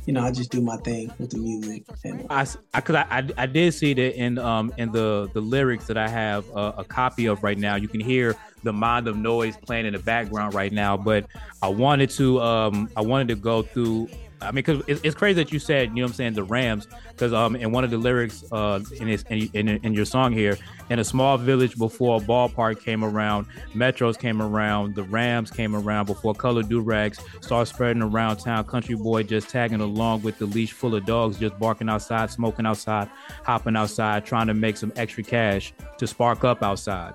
you 0.05 0.13
know, 0.13 0.21
I 0.21 0.31
just 0.31 0.51
do 0.51 0.61
my 0.61 0.77
thing 0.77 1.13
with 1.19 1.31
the 1.31 1.37
music. 1.37 1.83
And 2.03 2.25
I, 2.29 2.45
I, 2.73 2.81
cause 2.81 2.95
I, 2.95 3.29
I, 3.37 3.45
did 3.45 3.73
see 3.73 3.93
that 3.93 4.15
in 4.15 4.37
um 4.37 4.73
in 4.77 4.91
the 4.91 5.29
the 5.33 5.39
lyrics 5.39 5.87
that 5.87 5.97
I 5.97 6.09
have 6.09 6.49
a, 6.49 6.73
a 6.79 6.83
copy 6.83 7.25
of 7.27 7.43
right 7.43 7.57
now. 7.57 7.75
You 7.75 7.87
can 7.87 8.01
hear 8.01 8.35
the 8.63 8.73
mind 8.73 9.07
of 9.07 9.15
noise 9.15 9.55
playing 9.57 9.85
in 9.85 9.93
the 9.93 9.99
background 9.99 10.53
right 10.53 10.71
now. 10.71 10.97
But 10.97 11.27
I 11.61 11.69
wanted 11.69 12.09
to 12.11 12.41
um 12.41 12.89
I 12.97 13.01
wanted 13.01 13.29
to 13.29 13.35
go 13.35 13.61
through 13.61 14.09
I 14.43 14.47
mean, 14.47 14.55
because 14.55 14.83
it's, 14.87 15.01
it's, 15.03 15.15
crazy 15.15 15.43
that 15.43 15.51
you 15.51 15.59
said, 15.59 15.89
you 15.89 15.95
know 15.95 16.01
what 16.03 16.11
I'm 16.11 16.13
saying, 16.15 16.33
the 16.33 16.43
Rams, 16.43 16.87
because 17.09 17.33
um, 17.33 17.55
in 17.55 17.71
one 17.71 17.83
of 17.83 17.91
the 17.91 17.97
lyrics 17.97 18.43
uh, 18.51 18.79
in, 18.99 19.07
his, 19.07 19.23
in, 19.29 19.49
in, 19.53 19.67
in 19.69 19.93
your 19.93 20.05
song 20.05 20.33
here, 20.33 20.57
in 20.89 20.99
a 20.99 21.03
small 21.03 21.37
village 21.37 21.77
before 21.77 22.17
a 22.17 22.23
ballpark 22.23 22.81
came 22.81 23.03
around, 23.03 23.47
Metros 23.73 24.17
came 24.17 24.41
around, 24.41 24.95
the 24.95 25.03
Rams 25.03 25.49
came 25.49 25.75
around 25.75 26.05
before 26.05 26.33
color 26.33 26.63
do 26.63 26.81
rags 26.81 27.19
started 27.41 27.73
spreading 27.73 28.01
around 28.01 28.37
town. 28.37 28.63
Country 28.65 28.95
boy 28.95 29.23
just 29.23 29.49
tagging 29.49 29.81
along 29.81 30.21
with 30.21 30.37
the 30.37 30.45
leash 30.45 30.71
full 30.71 30.95
of 30.95 31.05
dogs, 31.05 31.37
just 31.37 31.57
barking 31.59 31.89
outside, 31.89 32.29
smoking 32.29 32.65
outside, 32.65 33.09
hopping 33.43 33.75
outside, 33.75 34.25
trying 34.25 34.47
to 34.47 34.53
make 34.53 34.77
some 34.77 34.91
extra 34.95 35.23
cash 35.23 35.73
to 35.97 36.07
spark 36.07 36.43
up 36.43 36.61
outside. 36.61 37.13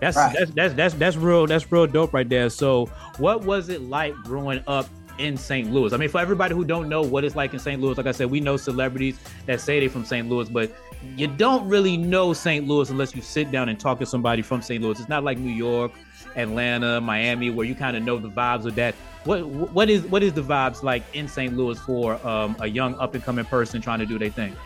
That's, 0.00 0.16
right. 0.16 0.34
that's 0.38 0.50
that's 0.52 0.74
that's 0.74 0.94
that's 0.94 1.16
real 1.16 1.46
that's 1.46 1.70
real 1.70 1.86
dope 1.86 2.14
right 2.14 2.28
there. 2.28 2.48
So, 2.48 2.86
what 3.18 3.44
was 3.44 3.68
it 3.68 3.82
like 3.82 4.14
growing 4.24 4.62
up 4.66 4.86
in 5.20 5.36
St. 5.36 5.70
Louis. 5.70 5.92
I 5.92 5.98
mean, 5.98 6.08
for 6.08 6.20
everybody 6.20 6.54
who 6.54 6.64
don't 6.64 6.88
know 6.88 7.02
what 7.02 7.24
it's 7.24 7.36
like 7.36 7.52
in 7.52 7.60
St. 7.60 7.80
Louis, 7.80 7.96
like 7.96 8.06
I 8.06 8.12
said, 8.12 8.30
we 8.30 8.40
know 8.40 8.56
celebrities 8.56 9.18
that 9.46 9.60
say 9.60 9.78
they're 9.78 9.90
from 9.90 10.04
St. 10.04 10.28
Louis, 10.28 10.48
but 10.48 10.72
you 11.16 11.26
don't 11.26 11.68
really 11.68 11.96
know 11.96 12.32
St. 12.32 12.66
Louis 12.66 12.90
unless 12.90 13.14
you 13.14 13.22
sit 13.22 13.50
down 13.50 13.68
and 13.68 13.78
talk 13.78 13.98
to 14.00 14.06
somebody 14.06 14.42
from 14.42 14.62
St. 14.62 14.82
Louis. 14.82 14.98
It's 14.98 15.08
not 15.08 15.22
like 15.22 15.38
New 15.38 15.52
York, 15.52 15.92
Atlanta, 16.36 17.00
Miami, 17.00 17.50
where 17.50 17.66
you 17.66 17.74
kind 17.74 17.96
of 17.96 18.02
know 18.02 18.18
the 18.18 18.30
vibes 18.30 18.64
of 18.64 18.74
that. 18.76 18.94
What 19.24 19.46
what 19.46 19.90
is 19.90 20.02
what 20.04 20.22
is 20.22 20.32
the 20.32 20.42
vibes 20.42 20.82
like 20.82 21.02
in 21.12 21.28
St. 21.28 21.54
Louis 21.54 21.78
for 21.80 22.14
um, 22.26 22.56
a 22.60 22.66
young 22.66 22.94
up 22.94 23.14
and 23.14 23.22
coming 23.22 23.44
person 23.44 23.82
trying 23.82 23.98
to 23.98 24.06
do 24.06 24.18
their 24.18 24.30
thing? 24.30 24.56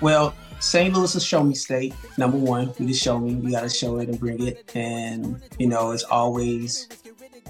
Well, 0.00 0.34
St. 0.58 0.94
Louis 0.94 1.14
is 1.14 1.24
show 1.24 1.44
me 1.44 1.54
state. 1.54 1.92
Number 2.16 2.38
one, 2.38 2.72
we 2.78 2.86
just 2.86 3.02
show 3.02 3.18
me. 3.18 3.34
We 3.34 3.50
got 3.50 3.62
to 3.62 3.68
show 3.68 3.98
it 3.98 4.08
and 4.08 4.18
bring 4.18 4.46
it. 4.46 4.74
And 4.74 5.42
you 5.58 5.66
know, 5.66 5.90
it's 5.90 6.04
always 6.04 6.88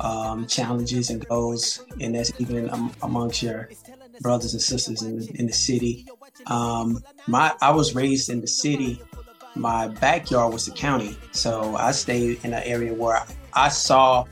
um, 0.00 0.46
challenges 0.46 1.10
and 1.10 1.26
goals, 1.28 1.84
and 2.00 2.14
that's 2.14 2.32
even 2.38 2.70
um, 2.70 2.92
amongst 3.02 3.42
your 3.42 3.68
brothers 4.20 4.52
and 4.52 4.62
sisters 4.62 5.02
in 5.02 5.18
the, 5.18 5.30
in 5.38 5.46
the 5.46 5.52
city. 5.52 6.06
Um, 6.46 7.02
my 7.26 7.54
I 7.60 7.70
was 7.70 7.94
raised 7.94 8.30
in 8.30 8.40
the 8.40 8.46
city. 8.46 9.00
My 9.54 9.88
backyard 9.88 10.52
was 10.52 10.66
the 10.66 10.72
county, 10.72 11.16
so 11.32 11.76
I 11.76 11.92
stayed 11.92 12.44
in 12.44 12.54
an 12.54 12.62
area 12.64 12.94
where 12.94 13.16
I, 13.16 13.26
I 13.52 13.68
saw 13.68 14.24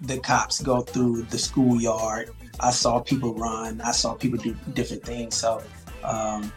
the 0.00 0.18
cops 0.18 0.60
go 0.62 0.80
through 0.80 1.22
the 1.24 1.38
schoolyard. 1.38 2.30
I 2.60 2.70
saw 2.70 3.00
people 3.00 3.34
run. 3.34 3.80
I 3.80 3.92
saw 3.92 4.14
people 4.14 4.38
do 4.38 4.56
different 4.72 5.04
things. 5.04 5.34
So, 5.36 5.62
um, 6.02 6.52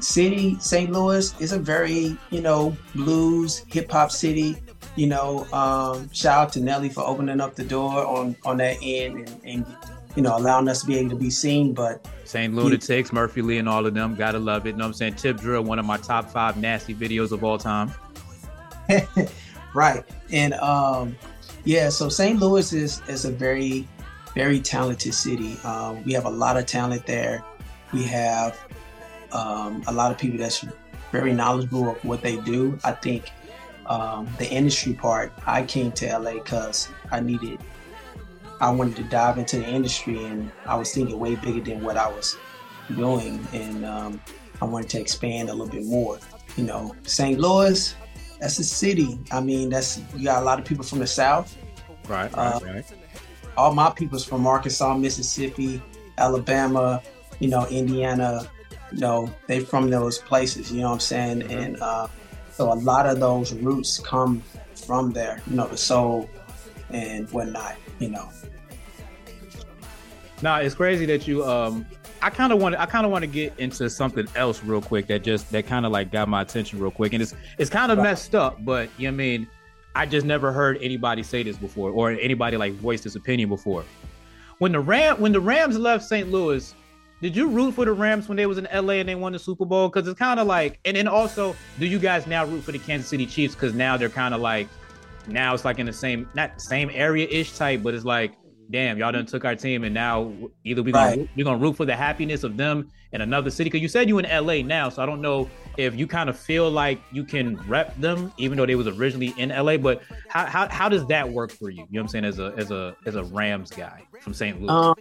city 0.00 0.56
St. 0.60 0.92
Louis 0.92 1.34
is 1.40 1.52
a 1.52 1.58
very 1.58 2.18
you 2.30 2.42
know 2.42 2.76
blues 2.94 3.64
hip 3.68 3.90
hop 3.90 4.10
city 4.10 4.56
you 4.96 5.06
know, 5.06 5.46
um, 5.52 6.10
shout 6.12 6.38
out 6.38 6.52
to 6.54 6.60
Nelly 6.60 6.88
for 6.88 7.06
opening 7.06 7.40
up 7.40 7.54
the 7.54 7.64
door 7.64 8.04
on 8.04 8.34
on 8.44 8.56
that 8.56 8.78
end 8.82 9.28
and, 9.28 9.40
and 9.44 9.76
you 10.16 10.22
know 10.22 10.36
allowing 10.36 10.66
us 10.68 10.80
to 10.80 10.86
be 10.86 10.98
able 10.98 11.10
to 11.10 11.16
be 11.16 11.30
seen. 11.30 11.74
But 11.74 12.06
Saint 12.24 12.54
Lunatics, 12.54 13.12
Murphy 13.12 13.42
Lee, 13.42 13.58
and 13.58 13.68
all 13.68 13.86
of 13.86 13.94
them, 13.94 14.14
gotta 14.16 14.38
love 14.38 14.66
it. 14.66 14.70
You 14.70 14.76
know 14.76 14.84
what 14.84 14.88
I'm 14.88 14.94
saying? 14.94 15.14
Tip 15.14 15.38
Drill, 15.38 15.62
one 15.62 15.78
of 15.78 15.84
my 15.84 15.98
top 15.98 16.30
five 16.30 16.56
nasty 16.56 16.94
videos 16.94 17.30
of 17.30 17.44
all 17.44 17.58
time. 17.58 17.92
right, 19.74 20.04
and 20.32 20.54
um, 20.54 21.16
yeah, 21.64 21.90
so 21.90 22.08
St. 22.08 22.40
Louis 22.40 22.72
is 22.72 23.02
is 23.08 23.24
a 23.26 23.30
very 23.30 23.86
very 24.34 24.60
talented 24.60 25.14
city. 25.14 25.58
Um, 25.64 26.02
we 26.04 26.12
have 26.12 26.24
a 26.24 26.30
lot 26.30 26.56
of 26.56 26.66
talent 26.66 27.06
there. 27.06 27.44
We 27.92 28.02
have 28.04 28.58
um, 29.32 29.82
a 29.86 29.92
lot 29.92 30.10
of 30.10 30.18
people 30.18 30.38
that's 30.38 30.64
very 31.12 31.32
knowledgeable 31.32 31.90
of 31.90 32.04
what 32.04 32.22
they 32.22 32.36
do. 32.38 32.78
I 32.84 32.92
think 32.92 33.30
um, 33.88 34.28
the 34.38 34.48
industry 34.48 34.94
part, 34.94 35.32
I 35.46 35.62
came 35.62 35.92
to 35.92 36.18
LA 36.18 36.34
because 36.34 36.88
I 37.10 37.20
needed, 37.20 37.60
I 38.60 38.70
wanted 38.70 38.96
to 38.96 39.04
dive 39.04 39.38
into 39.38 39.58
the 39.58 39.68
industry 39.68 40.24
and 40.24 40.50
I 40.66 40.76
was 40.76 40.92
thinking 40.92 41.18
way 41.18 41.36
bigger 41.36 41.60
than 41.60 41.82
what 41.82 41.96
I 41.96 42.08
was 42.08 42.36
doing. 42.94 43.46
And 43.52 43.84
um, 43.84 44.20
I 44.60 44.64
wanted 44.64 44.90
to 44.90 45.00
expand 45.00 45.48
a 45.48 45.52
little 45.52 45.72
bit 45.72 45.84
more. 45.84 46.18
You 46.56 46.64
know, 46.64 46.94
St. 47.02 47.38
Louis, 47.38 47.94
that's 48.40 48.58
a 48.58 48.64
city. 48.64 49.18
I 49.30 49.40
mean, 49.40 49.68
that's, 49.68 50.00
you 50.14 50.24
got 50.24 50.42
a 50.42 50.44
lot 50.44 50.58
of 50.58 50.64
people 50.64 50.84
from 50.84 51.00
the 51.00 51.06
South. 51.06 51.56
Right, 52.08 52.32
right, 52.36 52.54
uh, 52.54 52.60
right. 52.64 52.84
All 53.56 53.74
my 53.74 53.90
people's 53.90 54.24
from 54.24 54.46
Arkansas, 54.46 54.96
Mississippi, 54.96 55.82
Alabama, 56.18 57.02
you 57.40 57.48
know, 57.48 57.66
Indiana, 57.68 58.50
you 58.92 58.98
know, 58.98 59.32
they 59.46 59.60
from 59.60 59.90
those 59.90 60.18
places, 60.18 60.70
you 60.70 60.80
know 60.80 60.88
what 60.88 60.94
I'm 60.94 61.00
saying? 61.00 61.42
And, 61.50 61.80
uh, 61.80 62.06
so 62.56 62.72
a 62.72 62.74
lot 62.74 63.04
of 63.04 63.20
those 63.20 63.52
roots 63.52 63.98
come 63.98 64.42
from 64.74 65.12
there, 65.12 65.42
you 65.46 65.56
know, 65.56 65.66
the 65.66 65.76
soul 65.76 66.30
and 66.88 67.28
whatnot, 67.30 67.76
you 67.98 68.08
know. 68.08 68.30
Nah, 70.40 70.58
it's 70.58 70.74
crazy 70.74 71.04
that 71.04 71.28
you 71.28 71.44
um 71.44 71.84
I 72.22 72.30
kind 72.30 72.54
of 72.54 72.60
want 72.60 72.74
I 72.76 72.86
kind 72.86 73.04
of 73.04 73.12
want 73.12 73.24
to 73.24 73.26
get 73.26 73.52
into 73.58 73.90
something 73.90 74.26
else 74.34 74.64
real 74.64 74.80
quick 74.80 75.06
that 75.08 75.22
just 75.22 75.50
that 75.52 75.66
kind 75.66 75.84
of 75.84 75.92
like 75.92 76.10
got 76.10 76.30
my 76.30 76.40
attention 76.40 76.78
real 76.78 76.90
quick 76.90 77.12
and 77.12 77.22
it's 77.22 77.34
it's 77.58 77.68
kind 77.68 77.92
of 77.92 77.98
messed 77.98 78.34
up, 78.34 78.64
but 78.64 78.88
you 78.96 79.06
know 79.06 79.14
I 79.14 79.16
mean, 79.16 79.48
I 79.94 80.06
just 80.06 80.24
never 80.24 80.50
heard 80.50 80.78
anybody 80.80 81.22
say 81.22 81.42
this 81.42 81.58
before 81.58 81.90
or 81.90 82.12
anybody 82.12 82.56
like 82.56 82.72
voice 82.72 83.02
this 83.02 83.16
opinion 83.16 83.50
before. 83.50 83.84
When 84.58 84.72
the 84.72 84.80
Ram 84.80 85.20
when 85.20 85.32
the 85.32 85.40
Rams 85.40 85.78
left 85.78 86.06
St. 86.06 86.30
Louis, 86.30 86.74
did 87.22 87.34
you 87.34 87.48
root 87.48 87.74
for 87.74 87.84
the 87.84 87.92
Rams 87.92 88.28
when 88.28 88.36
they 88.36 88.46
was 88.46 88.58
in 88.58 88.68
LA 88.72 88.94
and 88.94 89.08
they 89.08 89.14
won 89.14 89.32
the 89.32 89.38
Super 89.38 89.64
Bowl? 89.64 89.88
Because 89.88 90.06
it's 90.06 90.18
kind 90.18 90.38
of 90.38 90.46
like, 90.46 90.78
and 90.84 90.96
then 90.96 91.08
also, 91.08 91.56
do 91.78 91.86
you 91.86 91.98
guys 91.98 92.26
now 92.26 92.44
root 92.44 92.62
for 92.62 92.72
the 92.72 92.78
Kansas 92.78 93.08
City 93.08 93.26
Chiefs? 93.26 93.54
Because 93.54 93.74
now 93.74 93.96
they're 93.96 94.08
kind 94.08 94.34
of 94.34 94.40
like, 94.40 94.68
now 95.26 95.54
it's 95.54 95.64
like 95.64 95.78
in 95.78 95.86
the 95.86 95.92
same, 95.92 96.28
not 96.34 96.60
same 96.60 96.90
area 96.92 97.26
ish 97.28 97.56
type, 97.56 97.82
but 97.82 97.94
it's 97.94 98.04
like, 98.04 98.32
damn, 98.70 98.98
y'all 98.98 99.12
done 99.12 99.26
took 99.26 99.44
our 99.44 99.54
team, 99.54 99.84
and 99.84 99.94
now 99.94 100.32
either 100.64 100.82
we 100.82 100.92
gonna 100.92 101.16
right. 101.16 101.28
we 101.36 101.44
gonna 101.44 101.58
root 101.58 101.76
for 101.76 101.84
the 101.84 101.96
happiness 101.96 102.44
of 102.44 102.56
them 102.56 102.90
in 103.12 103.20
another 103.20 103.50
city. 103.50 103.68
Because 103.68 103.82
you 103.82 103.88
said 103.88 104.08
you 104.08 104.18
in 104.18 104.46
LA 104.46 104.62
now, 104.62 104.88
so 104.88 105.02
I 105.02 105.06
don't 105.06 105.20
know 105.20 105.48
if 105.76 105.94
you 105.94 106.06
kind 106.06 106.28
of 106.28 106.38
feel 106.38 106.70
like 106.70 107.00
you 107.12 107.24
can 107.24 107.56
rep 107.68 107.96
them, 108.00 108.32
even 108.38 108.56
though 108.58 108.66
they 108.66 108.74
was 108.74 108.86
originally 108.86 109.34
in 109.36 109.50
LA. 109.50 109.76
But 109.76 110.02
how 110.28 110.46
how, 110.46 110.68
how 110.68 110.88
does 110.88 111.06
that 111.06 111.28
work 111.28 111.50
for 111.50 111.70
you? 111.70 111.78
You 111.78 111.86
know 111.92 112.00
what 112.00 112.02
I'm 112.02 112.08
saying? 112.08 112.24
As 112.24 112.38
a 112.38 112.54
as 112.56 112.70
a 112.70 112.96
as 113.06 113.16
a 113.16 113.24
Rams 113.24 113.70
guy 113.70 114.02
from 114.20 114.34
St. 114.34 114.60
Louis. 114.60 114.70
Um, 114.70 114.94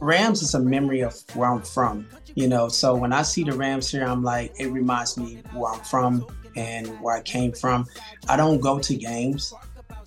Rams 0.00 0.42
is 0.42 0.54
a 0.54 0.60
memory 0.60 1.00
of 1.00 1.14
where 1.34 1.50
I'm 1.50 1.62
from, 1.62 2.06
you 2.34 2.48
know. 2.48 2.68
So 2.68 2.94
when 2.94 3.12
I 3.12 3.22
see 3.22 3.44
the 3.44 3.52
Rams 3.52 3.90
here, 3.90 4.04
I'm 4.04 4.22
like, 4.22 4.52
it 4.58 4.68
reminds 4.68 5.18
me 5.18 5.42
where 5.52 5.72
I'm 5.72 5.80
from 5.80 6.26
and 6.56 6.88
where 7.00 7.16
I 7.16 7.22
came 7.22 7.52
from. 7.52 7.86
I 8.28 8.36
don't 8.36 8.60
go 8.60 8.78
to 8.78 8.96
games, 8.96 9.52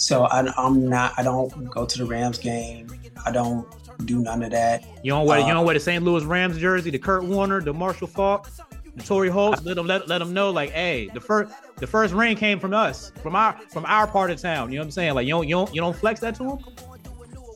so 0.04 0.24
I, 0.26 0.66
am 0.66 0.88
not. 0.90 1.14
I 1.18 1.24
don't 1.24 1.70
go 1.70 1.86
to 1.86 1.98
the 1.98 2.06
Rams 2.06 2.38
game. 2.38 2.88
I 3.26 3.32
don't 3.32 3.68
do 4.06 4.20
none 4.20 4.44
of 4.44 4.52
that. 4.52 4.84
You 5.04 5.12
don't 5.12 5.26
wear. 5.26 5.40
Uh, 5.40 5.48
you 5.48 5.54
don't 5.54 5.66
wear 5.66 5.74
the 5.74 5.80
St. 5.80 6.04
Louis 6.04 6.24
Rams 6.26 6.58
jersey, 6.58 6.90
the 6.90 7.00
Kurt 7.00 7.24
Warner, 7.24 7.62
the 7.62 7.74
Marshall 7.74 8.08
Faulk, 8.08 8.50
the 8.96 9.04
Torry 9.04 9.30
Holt. 9.30 9.64
Let 9.64 9.76
them 9.76 9.88
let, 9.88 10.08
let 10.08 10.18
them 10.18 10.34
know, 10.34 10.52
like, 10.52 10.72
hey, 10.72 11.10
the 11.14 11.22
first 11.22 11.54
the 11.78 11.88
first 11.88 12.14
ring 12.14 12.36
came 12.36 12.60
from 12.60 12.74
us, 12.74 13.12
from 13.22 13.36
our 13.36 13.58
from 13.70 13.86
our 13.86 14.06
part 14.06 14.30
of 14.30 14.42
town. 14.42 14.72
You 14.72 14.78
know 14.78 14.82
what 14.82 14.88
I'm 14.88 14.92
saying? 14.92 15.14
Like, 15.14 15.26
you 15.26 15.32
don't 15.32 15.48
you 15.48 15.56
don't 15.56 15.74
you 15.74 15.82
don't 15.82 15.96
flex 15.96 16.20
that 16.20 16.36
to 16.36 16.44
them. 16.44 16.60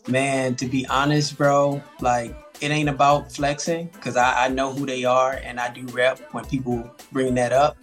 Man, 0.08 0.56
to 0.56 0.68
be 0.68 0.88
honest, 0.88 1.38
bro, 1.38 1.84
like 2.00 2.34
it 2.62 2.72
ain't 2.72 2.90
about 2.90 3.32
flexing 3.32 3.88
because 3.94 4.16
I, 4.16 4.46
I, 4.46 4.48
know 4.48 4.74
who 4.74 4.86
they 4.86 5.04
are 5.04 5.34
and 5.44 5.60
I 5.60 5.72
do 5.72 5.86
rep 5.88 6.20
when 6.34 6.44
people 6.46 6.90
bring 7.12 7.36
that 7.36 7.52
up. 7.52 7.78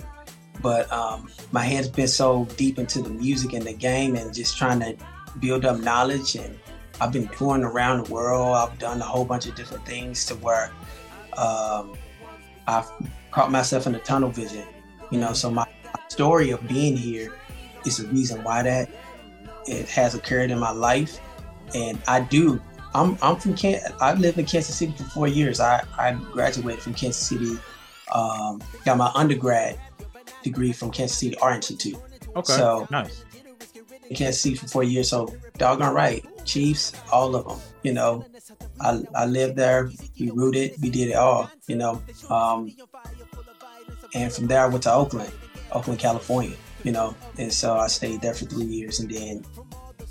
But 0.62 0.90
um, 0.92 1.30
my 1.52 1.64
head's 1.64 1.88
been 1.88 2.08
so 2.08 2.46
deep 2.56 2.78
into 2.78 3.02
the 3.02 3.10
music 3.10 3.52
and 3.52 3.64
the 3.64 3.72
game 3.72 4.16
and 4.16 4.32
just 4.32 4.56
trying 4.56 4.80
to 4.80 4.96
build 5.40 5.64
up 5.64 5.80
knowledge. 5.80 6.36
And 6.36 6.58
I've 7.00 7.12
been 7.12 7.28
touring 7.28 7.64
around 7.64 8.04
the 8.04 8.12
world. 8.12 8.56
I've 8.56 8.78
done 8.78 9.00
a 9.00 9.04
whole 9.04 9.24
bunch 9.24 9.46
of 9.46 9.54
different 9.54 9.84
things 9.84 10.24
to 10.26 10.34
where 10.36 10.70
um, 11.36 11.94
I've 12.66 12.90
caught 13.30 13.50
myself 13.50 13.86
in 13.86 13.94
a 13.94 13.98
tunnel 14.00 14.30
vision. 14.30 14.66
You 15.10 15.20
know, 15.20 15.32
so 15.32 15.50
my 15.50 15.66
story 16.08 16.50
of 16.50 16.66
being 16.66 16.96
here 16.96 17.32
is 17.84 17.98
the 17.98 18.06
reason 18.08 18.42
why 18.42 18.62
that 18.62 18.88
it 19.66 19.88
has 19.88 20.14
occurred 20.14 20.50
in 20.50 20.58
my 20.58 20.70
life 20.70 21.20
and 21.74 22.00
I 22.06 22.20
do. 22.20 22.60
I'm 22.94 23.18
I'm 23.22 23.36
from 23.36 23.56
Can. 23.56 23.80
I 24.00 24.14
lived 24.14 24.38
in 24.38 24.46
Kansas 24.46 24.76
City 24.76 24.92
for 24.96 25.04
four 25.04 25.28
years. 25.28 25.60
I 25.60 25.82
I 25.98 26.12
graduated 26.12 26.82
from 26.82 26.94
Kansas 26.94 27.26
City. 27.26 27.58
Um, 28.12 28.62
got 28.84 28.96
my 28.96 29.10
undergrad 29.14 29.78
degree 30.44 30.72
from 30.72 30.90
Kansas 30.90 31.18
City 31.18 31.36
Art 31.38 31.56
Institute. 31.56 31.96
Okay. 32.36 32.52
So 32.52 32.86
nice. 32.90 33.24
In 34.08 34.16
Kansas 34.16 34.40
City 34.40 34.54
for 34.54 34.68
four 34.68 34.84
years. 34.84 35.08
So 35.08 35.34
doggone 35.58 35.94
right, 35.94 36.24
Chiefs, 36.44 36.92
all 37.10 37.34
of 37.34 37.48
them. 37.48 37.58
You 37.82 37.94
know, 37.94 38.24
I 38.80 39.02
I 39.14 39.26
lived 39.26 39.56
there. 39.56 39.90
We 40.20 40.30
rooted. 40.30 40.74
We 40.80 40.90
did 40.90 41.08
it 41.08 41.16
all. 41.16 41.50
You 41.66 41.76
know. 41.76 42.02
Um, 42.30 42.70
and 44.14 44.32
from 44.32 44.46
there 44.46 44.62
I 44.62 44.66
went 44.68 44.84
to 44.84 44.92
Oakland, 44.92 45.32
Oakland, 45.72 45.98
California. 45.98 46.56
You 46.84 46.92
know, 46.92 47.16
and 47.38 47.52
so 47.52 47.76
I 47.76 47.86
stayed 47.88 48.20
there 48.20 48.34
for 48.34 48.44
three 48.44 48.66
years, 48.66 49.00
and 49.00 49.10
then 49.10 49.42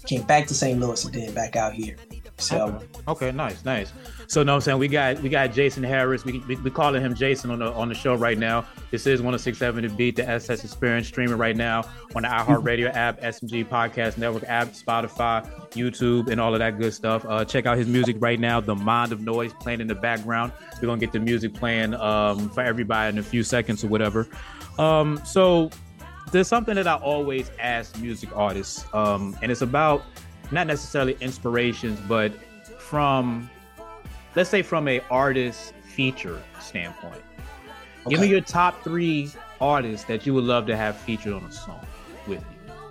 came 0.06 0.24
back 0.24 0.48
to 0.48 0.54
St. 0.54 0.80
Louis 0.80 1.06
and 1.06 1.14
then 1.14 1.34
back 1.34 1.56
out 1.56 1.74
here. 1.74 1.96
So 2.38 2.66
okay, 2.66 3.04
okay 3.08 3.32
nice, 3.32 3.64
nice. 3.64 3.94
So 4.28 4.44
no, 4.44 4.56
I'm 4.56 4.62
saying 4.62 4.80
we 4.80 4.88
got 4.88 5.22
we 5.22 5.30
got 5.30 5.54
Jason 5.54 5.84
Harris. 5.84 6.26
We 6.26 6.40
we, 6.48 6.56
we 6.58 6.72
calling 6.72 7.02
him 7.02 7.14
Jason 7.14 7.52
on 7.52 7.60
the 7.60 7.72
on 7.72 7.90
the 7.90 7.96
show 7.96 8.16
right 8.16 8.38
now. 8.38 8.66
This 8.92 9.08
is 9.08 9.22
1067 9.22 9.84
to 9.84 9.90
beat 9.90 10.16
the 10.16 10.28
SS 10.28 10.64
Experience 10.64 11.08
streaming 11.08 11.38
right 11.38 11.56
now 11.56 11.84
on 12.16 12.24
the 12.24 12.28
iHeartRadio 12.28 12.94
app, 12.94 13.20
SMG 13.22 13.68
Podcast 13.68 14.18
Network 14.18 14.44
app, 14.48 14.70
Spotify, 14.70 15.50
YouTube, 15.72 16.30
and 16.30 16.40
all 16.40 16.54
of 16.54 16.60
that 16.60 16.80
good 16.80 16.94
stuff. 16.94 17.26
Uh, 17.28 17.44
check 17.44 17.66
out 17.66 17.78
his 17.78 17.88
music 17.88 18.18
right 18.20 18.40
now. 18.40 18.60
The 18.60 18.76
Mind 18.76 19.12
of 19.12 19.22
Noise 19.22 19.54
playing 19.54 19.82
in 19.82 19.88
the 19.88 19.96
background. 19.96 20.52
We're 20.82 20.88
gonna 20.88 21.00
get 21.00 21.12
the 21.12 21.20
music 21.20 21.54
playing 21.54 21.94
um, 21.96 22.50
for 22.50 22.62
everybody 22.62 23.10
in 23.10 23.20
a 23.20 23.24
few 23.24 23.44
seconds 23.44 23.84
or 23.84 23.88
whatever. 23.88 24.28
Um, 24.80 25.22
so 25.26 25.70
there's 26.32 26.48
something 26.48 26.76
that 26.76 26.88
I 26.88 26.96
always 26.96 27.52
ask 27.60 27.98
music 28.00 28.36
artists, 28.36 28.86
um, 28.94 29.38
and 29.42 29.52
it's 29.52 29.62
about 29.62 30.04
not 30.52 30.68
necessarily 30.68 31.18
inspirations, 31.20 32.00
but 32.08 32.32
from 32.80 33.50
let's 34.36 34.50
say 34.50 34.62
from 34.62 34.88
a 34.88 35.02
artist 35.12 35.74
feature 35.84 36.42
standpoint. 36.60 37.22
Okay. 38.06 38.10
Give 38.10 38.20
me 38.20 38.28
your 38.28 38.42
top 38.42 38.84
three 38.84 39.32
artists 39.62 40.06
that 40.08 40.26
you 40.26 40.34
would 40.34 40.44
love 40.44 40.66
to 40.68 40.76
have 40.76 40.98
featured 40.98 41.34
on 41.34 41.44
a 41.44 41.52
song 41.52 41.86
with 42.28 42.40
you. 42.40 42.82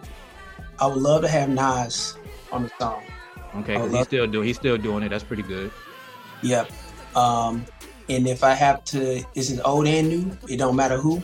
I 0.78 0.87
would 0.87 0.99
love 0.99 1.22
to 1.22 1.28
have 1.28 1.49
Nas 1.49 2.16
on 2.50 2.64
the 2.64 2.70
song. 2.78 3.02
Okay, 3.56 3.75
because 3.75 3.92
he's 3.92 4.06
still 4.06 4.26
doing 4.26 4.46
he's 4.46 4.56
still 4.56 4.78
doing 4.78 5.02
it. 5.02 5.11
That's 5.11 5.25
pretty 5.25 5.42
good. 5.42 5.70
Yep. 6.42 6.70
Um, 7.14 7.66
and 8.08 8.26
if 8.26 8.42
I 8.42 8.54
have 8.54 8.82
to, 8.84 9.22
this 9.34 9.50
is 9.50 9.61
old 9.61 9.87
and 9.87 10.08
new. 10.08 10.38
It 10.49 10.56
don't 10.56 10.75
matter 10.75 10.96
who. 10.96 11.22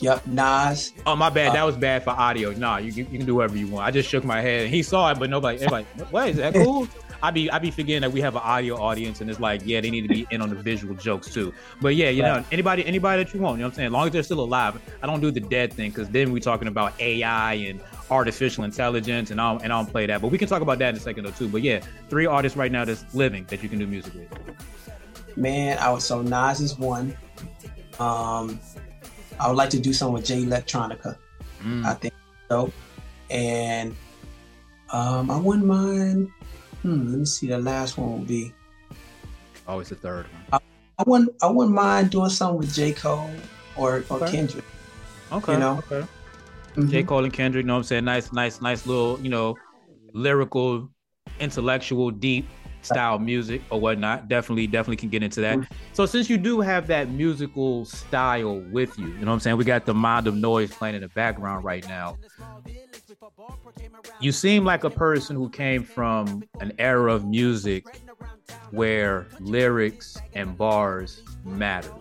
Yep, 0.00 0.26
Nas. 0.28 0.92
Oh 1.06 1.16
my 1.16 1.30
bad, 1.30 1.50
uh, 1.50 1.52
that 1.54 1.64
was 1.64 1.76
bad 1.76 2.02
for 2.02 2.10
audio. 2.10 2.52
Nah, 2.52 2.78
you, 2.78 2.92
you 2.92 3.04
can 3.04 3.26
do 3.26 3.36
whatever 3.36 3.56
you 3.56 3.68
want. 3.68 3.86
I 3.86 3.90
just 3.90 4.08
shook 4.08 4.24
my 4.24 4.40
head. 4.40 4.68
He 4.68 4.82
saw 4.82 5.10
it, 5.10 5.18
but 5.18 5.30
nobody. 5.30 5.56
Everybody, 5.58 5.84
what 6.10 6.28
is 6.28 6.36
that 6.36 6.54
cool? 6.54 6.88
I 7.22 7.30
be 7.30 7.50
I 7.50 7.58
be 7.58 7.70
forgetting 7.70 8.02
that 8.02 8.12
we 8.12 8.20
have 8.20 8.34
an 8.34 8.42
audio 8.42 8.76
audience, 8.80 9.20
and 9.20 9.30
it's 9.30 9.38
like, 9.38 9.62
yeah, 9.64 9.80
they 9.80 9.90
need 9.90 10.02
to 10.02 10.08
be 10.08 10.26
in 10.30 10.42
on 10.42 10.50
the 10.50 10.56
visual 10.56 10.94
jokes 10.94 11.32
too. 11.32 11.54
But 11.80 11.94
yeah, 11.94 12.08
you 12.08 12.22
right. 12.22 12.40
know, 12.40 12.44
anybody 12.50 12.84
anybody 12.84 13.22
that 13.22 13.32
you 13.32 13.40
want, 13.40 13.58
you 13.58 13.62
know 13.62 13.68
what 13.68 13.74
I'm 13.74 13.76
saying? 13.76 13.86
As 13.86 13.92
long 13.92 14.06
as 14.08 14.12
they're 14.12 14.22
still 14.24 14.40
alive, 14.40 14.80
I 15.02 15.06
don't 15.06 15.20
do 15.20 15.30
the 15.30 15.40
dead 15.40 15.72
thing 15.72 15.90
because 15.90 16.08
then 16.08 16.32
we're 16.32 16.40
talking 16.40 16.66
about 16.66 17.00
AI 17.00 17.54
and 17.54 17.80
artificial 18.10 18.64
intelligence, 18.64 19.30
and 19.30 19.40
I 19.40 19.52
don't, 19.52 19.62
and 19.62 19.72
I 19.72 19.76
don't 19.76 19.90
play 19.90 20.06
that. 20.06 20.20
But 20.20 20.28
we 20.32 20.38
can 20.38 20.48
talk 20.48 20.62
about 20.62 20.78
that 20.80 20.90
in 20.90 20.96
a 20.96 21.00
second 21.00 21.26
or 21.26 21.30
two. 21.30 21.48
But 21.48 21.62
yeah, 21.62 21.80
three 22.10 22.26
artists 22.26 22.56
right 22.56 22.72
now 22.72 22.84
that's 22.84 23.14
living 23.14 23.44
that 23.44 23.62
you 23.62 23.68
can 23.68 23.78
do 23.78 23.86
music 23.86 24.14
with. 24.14 25.36
Man, 25.36 25.78
I 25.78 25.90
was 25.90 26.04
so 26.04 26.22
Nas 26.22 26.60
is 26.60 26.76
one. 26.76 27.16
Um, 28.00 28.58
I 29.38 29.48
would 29.48 29.56
like 29.56 29.70
to 29.70 29.78
do 29.78 29.92
something 29.92 30.14
with 30.14 30.24
Jay 30.24 30.42
Electronica. 30.42 31.16
Mm. 31.62 31.84
I 31.84 31.94
think 31.94 32.14
so. 32.48 32.72
And 33.30 33.94
um, 34.90 35.30
I 35.30 35.38
wouldn't 35.38 35.66
mind. 35.66 36.30
Hmm, 36.82 37.10
let 37.10 37.18
me 37.18 37.24
see. 37.24 37.46
The 37.46 37.58
last 37.58 37.96
one 37.96 38.12
will 38.12 38.26
be. 38.26 38.52
Always 39.66 39.90
oh, 39.92 39.94
the 39.94 40.00
third 40.00 40.26
one. 40.26 40.42
I, 40.52 40.58
I, 40.98 41.04
wouldn't. 41.06 41.34
I 41.42 41.46
wouldn't 41.46 41.74
mind 41.74 42.10
doing 42.10 42.30
something 42.30 42.58
with 42.58 42.74
J 42.74 42.92
Cole 42.92 43.30
or 43.76 44.04
or 44.10 44.22
okay. 44.22 44.32
Kendrick. 44.32 44.64
Okay. 45.30 45.52
You 45.52 45.58
know. 45.58 45.82
Okay. 45.90 46.06
Mm-hmm. 46.74 46.88
J 46.88 47.02
Cole 47.04 47.24
and 47.24 47.32
Kendrick. 47.32 47.62
You 47.62 47.68
know 47.68 47.74
what 47.74 47.78
I'm 47.78 47.84
saying? 47.84 48.04
Nice, 48.04 48.32
nice, 48.32 48.60
nice 48.60 48.86
little. 48.86 49.20
You 49.20 49.28
know, 49.28 49.56
lyrical, 50.12 50.88
intellectual, 51.38 52.10
deep 52.10 52.48
style 52.82 53.18
music 53.18 53.62
or 53.70 53.80
whatnot. 53.80 54.28
Definitely, 54.28 54.66
definitely 54.66 54.96
can 54.96 55.08
get 55.08 55.22
into 55.22 55.40
that. 55.40 55.58
So 55.92 56.06
since 56.06 56.28
you 56.28 56.36
do 56.36 56.60
have 56.60 56.86
that 56.88 57.10
musical 57.10 57.84
style 57.84 58.60
with 58.72 58.98
you, 58.98 59.06
you 59.06 59.12
know 59.20 59.26
what 59.26 59.34
I'm 59.34 59.40
saying? 59.40 59.56
We 59.56 59.64
got 59.64 59.86
the 59.86 59.94
mind 59.94 60.26
of 60.26 60.34
noise 60.34 60.72
playing 60.72 60.96
in 60.96 61.02
the 61.02 61.08
background 61.08 61.64
right 61.64 61.86
now. 61.88 62.18
You 64.20 64.32
seem 64.32 64.64
like 64.64 64.84
a 64.84 64.90
person 64.90 65.36
who 65.36 65.48
came 65.48 65.84
from 65.84 66.44
an 66.60 66.72
era 66.78 67.12
of 67.12 67.24
music 67.24 67.86
where 68.70 69.28
lyrics 69.40 70.16
and 70.34 70.56
bars 70.56 71.22
matter 71.44 71.92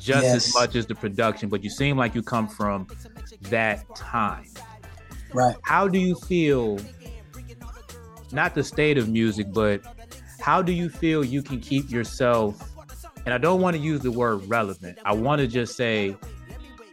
just 0.00 0.24
yes. 0.24 0.34
as 0.48 0.54
much 0.54 0.74
as 0.76 0.86
the 0.86 0.94
production, 0.94 1.48
but 1.48 1.62
you 1.62 1.70
seem 1.70 1.96
like 1.96 2.14
you 2.14 2.22
come 2.22 2.48
from 2.48 2.86
that 3.42 3.84
time. 3.94 4.46
Right. 5.32 5.54
How 5.62 5.86
do 5.86 5.98
you 5.98 6.14
feel 6.14 6.80
not 8.32 8.54
the 8.54 8.64
state 8.64 8.96
of 8.98 9.08
music, 9.08 9.52
but 9.52 9.82
how 10.40 10.62
do 10.62 10.72
you 10.72 10.88
feel 10.88 11.22
you 11.22 11.42
can 11.42 11.60
keep 11.60 11.90
yourself? 11.90 12.66
And 13.24 13.34
I 13.34 13.38
don't 13.38 13.60
want 13.60 13.76
to 13.76 13.82
use 13.82 14.00
the 14.00 14.10
word 14.10 14.48
relevant. 14.48 14.98
I 15.04 15.12
want 15.12 15.40
to 15.40 15.46
just 15.46 15.76
say, 15.76 16.16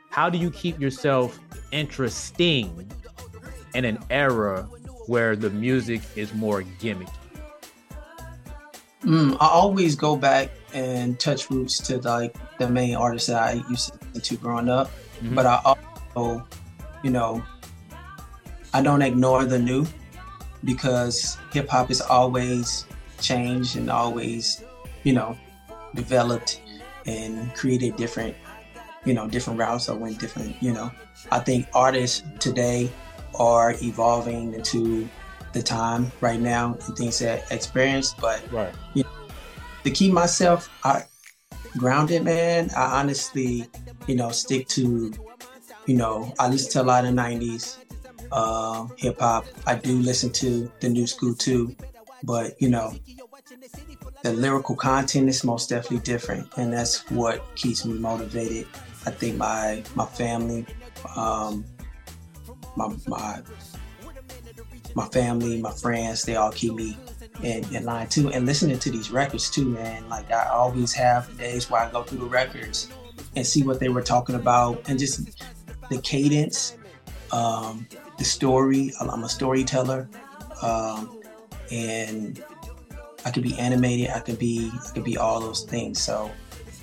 how 0.09 0.29
do 0.29 0.37
you 0.37 0.51
keep 0.51 0.79
yourself 0.79 1.39
interesting 1.71 2.91
in 3.77 3.85
an 3.85 3.99
era 4.09 4.63
where 5.05 5.35
the 5.35 5.51
music 5.51 6.01
is 6.15 6.33
more 6.33 6.63
gimmicky? 6.81 7.13
Mm, 9.03 9.37
I 9.39 9.47
always 9.47 9.95
go 9.95 10.17
back 10.17 10.49
and 10.73 11.19
touch 11.19 11.51
roots 11.51 11.77
to 11.87 11.99
like 11.99 12.35
the 12.57 12.67
main 12.67 12.95
artists 12.95 13.29
that 13.29 13.41
I 13.41 13.53
used 13.69 13.93
to 13.93 13.99
listen 14.13 14.21
to 14.21 14.37
growing 14.37 14.67
up, 14.67 14.87
mm-hmm. 14.87 15.35
but 15.35 15.45
I 15.45 15.61
also, 15.63 16.45
you 17.03 17.11
know, 17.11 17.43
I 18.73 18.81
don't 18.81 19.03
ignore 19.03 19.45
the 19.45 19.59
new 19.59 19.85
because 20.63 21.37
hip 21.53 21.69
hop 21.69 21.91
is 21.91 22.01
always 22.01 22.85
changed 23.21 23.77
and 23.77 23.91
always, 23.91 24.63
you 25.03 25.13
know, 25.13 25.37
developed 25.93 26.61
and 27.05 27.53
created 27.53 27.95
different, 27.95 28.35
you 29.05 29.13
know, 29.13 29.27
different 29.27 29.59
routes. 29.59 29.87
I 29.87 29.93
went 29.93 30.19
different, 30.19 30.61
you 30.61 30.73
know. 30.73 30.91
I 31.31 31.39
think 31.39 31.67
artists 31.75 32.23
today 32.39 32.89
are 33.37 33.75
evolving 33.81 34.53
into 34.53 35.07
the 35.53 35.61
time 35.61 36.11
right 36.21 36.39
now 36.39 36.77
and 36.85 36.97
things 36.97 37.19
that 37.19 37.51
experience. 37.51 38.13
But 38.13 38.41
right. 38.51 38.73
you 38.93 39.03
know, 39.03 39.09
to 39.83 39.91
keep 39.91 40.13
myself 40.13 40.69
I, 40.83 41.03
grounded, 41.77 42.23
man, 42.23 42.69
I 42.75 42.99
honestly, 42.99 43.67
you 44.07 44.15
know, 44.15 44.31
stick 44.31 44.67
to, 44.69 45.13
you 45.85 45.95
know, 45.95 46.33
I 46.39 46.49
listen 46.49 46.71
to 46.73 46.81
a 46.81 46.83
lot 46.83 47.05
of 47.05 47.13
'90s 47.13 47.77
uh, 48.31 48.87
hip 48.97 49.19
hop. 49.19 49.45
I 49.65 49.75
do 49.75 49.97
listen 49.97 50.31
to 50.33 50.71
the 50.79 50.89
new 50.89 51.07
school 51.07 51.33
too, 51.33 51.75
but 52.23 52.59
you 52.61 52.69
know, 52.69 52.93
the 54.23 54.33
lyrical 54.33 54.75
content 54.75 55.29
is 55.29 55.43
most 55.43 55.69
definitely 55.69 55.99
different, 55.99 56.49
and 56.57 56.73
that's 56.73 57.09
what 57.11 57.43
keeps 57.55 57.85
me 57.85 57.97
motivated. 57.97 58.67
I 59.05 59.11
think 59.11 59.37
my 59.37 59.83
my 59.95 60.05
family, 60.05 60.65
um, 61.15 61.65
my 62.77 62.95
my 63.07 63.41
my 64.95 65.07
family, 65.07 65.61
my 65.61 65.71
friends, 65.71 66.23
they 66.23 66.35
all 66.35 66.51
keep 66.51 66.73
me 66.73 66.97
in, 67.43 67.63
in 67.75 67.85
line 67.85 68.07
too. 68.07 68.29
And 68.29 68.45
listening 68.45 68.79
to 68.79 68.91
these 68.91 69.11
records 69.11 69.49
too, 69.49 69.65
man. 69.65 70.07
Like 70.09 70.31
I 70.31 70.47
always 70.49 70.93
have 70.93 71.35
days 71.37 71.69
where 71.69 71.81
I 71.81 71.91
go 71.91 72.03
through 72.03 72.19
the 72.19 72.25
records 72.25 72.89
and 73.35 73.45
see 73.45 73.63
what 73.63 73.79
they 73.79 73.89
were 73.89 74.01
talking 74.01 74.35
about, 74.35 74.87
and 74.87 74.97
just 74.97 75.41
the 75.89 75.99
cadence, 76.01 76.77
um, 77.31 77.87
the 78.17 78.23
story. 78.23 78.93
I'm 78.99 79.23
a 79.23 79.29
storyteller, 79.29 80.07
um, 80.61 81.19
and 81.71 82.43
I 83.25 83.31
could 83.31 83.43
be 83.43 83.57
animated. 83.57 84.09
I 84.11 84.19
could 84.19 84.39
be 84.39 84.71
I 84.73 84.89
could 84.93 85.03
be 85.03 85.17
all 85.17 85.39
those 85.39 85.63
things. 85.63 86.01
So, 86.01 86.31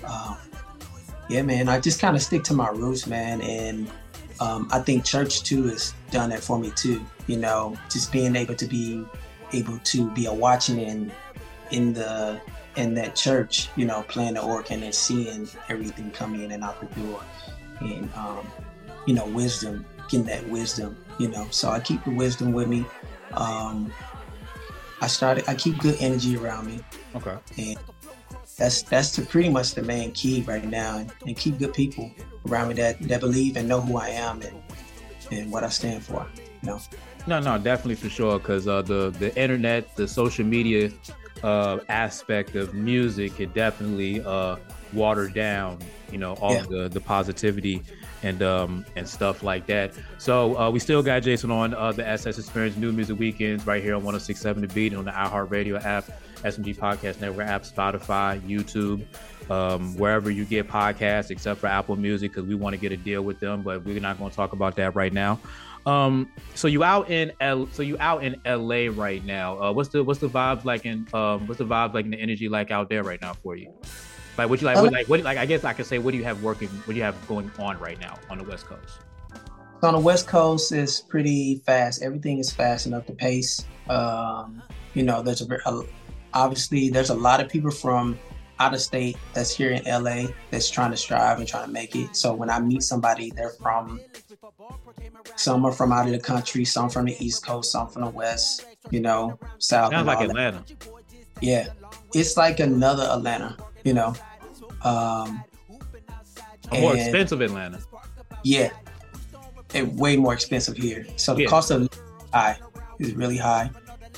um, 0.05 0.37
yeah, 1.29 1.41
man. 1.41 1.69
I 1.69 1.79
just 1.79 1.99
kind 1.99 2.15
of 2.15 2.21
stick 2.21 2.43
to 2.45 2.53
my 2.53 2.69
roots, 2.69 3.07
man, 3.07 3.41
and 3.41 3.89
um, 4.39 4.67
I 4.71 4.79
think 4.79 5.05
church 5.05 5.43
too 5.43 5.67
has 5.67 5.93
done 6.11 6.29
that 6.29 6.43
for 6.43 6.59
me 6.59 6.71
too. 6.75 7.05
You 7.27 7.37
know, 7.37 7.77
just 7.89 8.11
being 8.11 8.35
able 8.35 8.55
to 8.55 8.65
be 8.65 9.05
able 9.53 9.79
to 9.79 10.09
be 10.11 10.25
a 10.25 10.33
watching 10.33 10.79
in 10.79 11.11
in 11.71 11.93
the 11.93 12.39
in 12.75 12.93
that 12.95 13.15
church, 13.15 13.69
you 13.75 13.85
know, 13.85 14.03
playing 14.03 14.33
the 14.33 14.41
organ 14.41 14.83
and 14.83 14.93
seeing 14.93 15.47
everything 15.69 16.11
come 16.11 16.35
in 16.35 16.51
and 16.51 16.63
out 16.63 16.79
the 16.79 17.01
door, 17.01 17.21
and 17.79 18.11
um, 18.15 18.47
you 19.05 19.13
know, 19.13 19.25
wisdom, 19.27 19.85
getting 20.09 20.25
that 20.25 20.47
wisdom, 20.49 20.97
you 21.17 21.29
know. 21.29 21.47
So 21.51 21.69
I 21.69 21.79
keep 21.79 22.03
the 22.03 22.11
wisdom 22.11 22.51
with 22.51 22.67
me. 22.67 22.85
Um, 23.33 23.91
I 25.01 25.07
started. 25.07 25.45
I 25.47 25.55
keep 25.55 25.77
good 25.79 25.95
energy 25.99 26.37
around 26.37 26.67
me. 26.67 26.79
Okay. 27.15 27.37
And 27.57 27.77
that's 28.57 28.83
that's 28.83 29.15
the, 29.15 29.25
pretty 29.25 29.49
much 29.49 29.73
the 29.73 29.81
main 29.81 30.11
key 30.11 30.41
right 30.43 30.65
now, 30.65 30.97
and, 30.97 31.11
and 31.25 31.37
keep 31.37 31.57
good 31.57 31.73
people 31.73 32.11
around 32.47 32.69
me 32.69 32.75
that 32.75 32.99
that 33.01 33.19
believe 33.19 33.57
and 33.57 33.67
know 33.67 33.81
who 33.81 33.97
I 33.97 34.09
am 34.09 34.41
and 34.41 34.61
and 35.31 35.51
what 35.51 35.63
I 35.63 35.69
stand 35.69 36.03
for. 36.03 36.25
You 36.61 36.69
know. 36.69 36.79
No, 37.27 37.39
no, 37.39 37.57
definitely 37.57 37.95
for 37.95 38.09
sure. 38.09 38.39
Because 38.39 38.67
uh, 38.67 38.81
the 38.81 39.09
the 39.09 39.35
internet, 39.39 39.95
the 39.95 40.07
social 40.07 40.45
media 40.45 40.91
uh, 41.43 41.79
aspect 41.89 42.55
of 42.55 42.73
music, 42.73 43.39
it 43.39 43.53
definitely 43.53 44.21
uh, 44.23 44.57
watered 44.93 45.33
down. 45.33 45.79
You 46.11 46.19
know, 46.19 46.33
all 46.35 46.53
yeah. 46.53 46.65
the 46.69 46.89
the 46.89 47.01
positivity 47.01 47.81
and 48.23 48.41
um 48.41 48.85
and 48.95 49.07
stuff 49.07 49.43
like 49.43 49.65
that. 49.65 49.93
So 50.17 50.57
uh, 50.57 50.69
we 50.69 50.79
still 50.79 51.03
got 51.03 51.23
Jason 51.23 51.51
on 51.51 51.73
uh, 51.73 51.91
the 51.91 52.07
SS 52.07 52.39
Experience 52.39 52.77
New 52.77 52.91
Music 52.91 53.19
Weekends 53.19 53.67
right 53.67 53.83
here 53.83 53.95
on 53.95 54.03
106.7 54.03 54.61
The 54.61 54.67
Beat 54.67 54.93
and 54.93 54.99
on 54.99 55.05
the 55.05 55.11
iHeartRadio 55.11 55.83
app, 55.83 56.05
SMG 56.37 56.75
Podcast 56.75 57.21
Network 57.21 57.47
app, 57.47 57.63
Spotify, 57.63 58.39
YouTube, 58.41 59.05
um, 59.49 59.95
wherever 59.97 60.29
you 60.29 60.45
get 60.45 60.67
podcasts, 60.67 61.31
except 61.31 61.59
for 61.59 61.67
Apple 61.67 61.95
Music, 61.95 62.31
because 62.31 62.47
we 62.47 62.55
want 62.55 62.73
to 62.73 62.77
get 62.79 62.91
a 62.91 62.97
deal 62.97 63.21
with 63.21 63.39
them, 63.39 63.61
but 63.61 63.83
we're 63.83 63.99
not 63.99 64.17
going 64.17 64.29
to 64.29 64.35
talk 64.35 64.53
about 64.53 64.75
that 64.75 64.95
right 64.95 65.13
now. 65.13 65.39
Um, 65.85 66.31
so 66.55 66.67
you 66.67 66.83
out 66.83 67.11
in 67.11 67.31
L, 67.39 67.67
so 67.71 67.83
you 67.83 67.95
out 67.99 68.23
in 68.23 68.41
LA 68.45 68.87
right 68.91 69.23
now. 69.23 69.61
Uh, 69.61 69.71
what's 69.71 69.89
the 69.89 70.03
what's 70.03 70.19
the 70.19 70.27
vibes 70.27 70.65
like 70.65 70.85
in 70.85 71.07
um, 71.13 71.45
what's 71.47 71.59
the 71.59 71.65
vibes 71.65 71.93
like 71.93 72.05
and 72.05 72.13
the 72.13 72.19
energy 72.19 72.49
like 72.49 72.71
out 72.71 72.89
there 72.89 73.03
right 73.03 73.21
now 73.21 73.33
for 73.33 73.55
you? 73.55 73.71
Like 74.37 74.49
what 74.49 74.61
you 74.61 74.65
like, 74.65 74.77
what, 74.77 74.91
like 74.91 75.07
what 75.07 75.21
like 75.21 75.37
I 75.37 75.45
guess 75.45 75.63
I 75.63 75.73
could 75.73 75.85
say 75.85 75.99
what 75.99 76.11
do 76.11 76.17
you 76.17 76.23
have 76.23 76.41
working, 76.41 76.69
what 76.69 76.93
do 76.93 76.95
you 76.95 77.03
have 77.03 77.15
going 77.27 77.51
on 77.59 77.77
right 77.77 77.99
now 77.99 78.17
on 78.29 78.39
the 78.39 78.43
West 78.43 78.65
Coast? 78.65 78.99
On 79.83 79.93
the 79.93 79.99
West 79.99 80.27
Coast 80.27 80.71
is 80.71 81.01
pretty 81.01 81.61
fast. 81.65 82.01
Everything 82.01 82.39
is 82.39 82.51
fast 82.51 82.87
enough 82.87 83.05
to 83.05 83.13
pace. 83.13 83.63
Um, 83.87 84.63
you 84.95 85.03
know, 85.03 85.21
there's 85.21 85.41
a, 85.41 85.57
a 85.67 85.83
obviously 86.35 86.89
there's 86.89 87.09
a 87.09 87.15
lot 87.15 87.39
of 87.41 87.49
people 87.49 87.71
from 87.71 88.19
out 88.59 88.73
of 88.73 88.79
state 88.81 89.17
that's 89.33 89.53
here 89.55 89.71
in 89.71 89.83
LA 89.85 90.27
that's 90.51 90.69
trying 90.69 90.91
to 90.91 90.97
strive 90.97 91.39
and 91.39 91.47
trying 91.47 91.65
to 91.65 91.71
make 91.71 91.95
it. 91.95 92.15
So 92.15 92.33
when 92.33 92.49
I 92.49 92.59
meet 92.59 92.83
somebody, 92.83 93.31
they're 93.31 93.49
from 93.49 93.99
some 95.35 95.65
are 95.65 95.71
from 95.71 95.91
out 95.91 96.05
of 96.05 96.11
the 96.11 96.19
country, 96.19 96.63
some 96.63 96.89
from 96.89 97.05
the 97.05 97.15
East 97.25 97.45
Coast, 97.45 97.71
some 97.71 97.87
from 97.89 98.03
the 98.03 98.09
West, 98.09 98.65
you 98.91 98.99
know, 99.01 99.37
South. 99.57 99.91
Sounds 99.91 100.05
like 100.07 100.21
Atlanta. 100.21 100.63
That. 100.67 100.87
Yeah. 101.41 101.67
It's 102.13 102.37
like 102.37 102.59
another 102.59 103.03
Atlanta, 103.03 103.57
you 103.83 103.93
know. 103.93 104.13
Um 104.83 105.43
a 106.71 106.81
more 106.81 106.95
expensive 106.95 107.41
Atlanta. 107.41 107.79
Yeah. 108.43 108.69
And 109.73 109.99
way 109.99 110.15
more 110.15 110.33
expensive 110.33 110.77
here. 110.77 111.05
So 111.17 111.33
the 111.33 111.43
Yeah. 111.43 111.49
cost 111.49 111.71
of 111.71 111.89
high 112.33 112.57
is 112.99 113.13
really 113.13 113.37
high. 113.37 113.69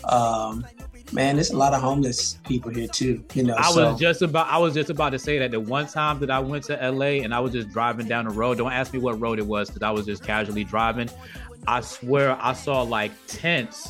Um 0.03 0.65
man, 1.11 1.35
there's 1.35 1.51
a 1.51 1.57
lot 1.57 1.73
of 1.73 1.81
homeless 1.81 2.37
people 2.45 2.71
here 2.71 2.87
too, 2.87 3.23
you 3.33 3.43
know. 3.43 3.55
I 3.57 3.71
so, 3.71 3.91
was 3.91 3.99
just 3.99 4.21
about 4.21 4.47
I 4.47 4.57
was 4.57 4.73
just 4.73 4.89
about 4.89 5.11
to 5.11 5.19
say 5.19 5.39
that 5.39 5.51
the 5.51 5.59
one 5.59 5.87
time 5.87 6.19
that 6.19 6.29
I 6.29 6.39
went 6.39 6.63
to 6.65 6.75
LA 6.91 7.23
and 7.23 7.33
I 7.33 7.39
was 7.39 7.51
just 7.51 7.69
driving 7.69 8.07
down 8.07 8.25
the 8.25 8.31
road. 8.31 8.57
Don't 8.57 8.71
ask 8.71 8.93
me 8.93 8.99
what 8.99 9.19
road 9.19 9.39
it 9.39 9.47
was 9.47 9.69
because 9.69 9.83
I 9.83 9.91
was 9.91 10.05
just 10.05 10.23
casually 10.23 10.63
driving. 10.63 11.09
I 11.67 11.81
swear 11.81 12.37
I 12.41 12.53
saw 12.53 12.81
like 12.81 13.11
tents 13.27 13.89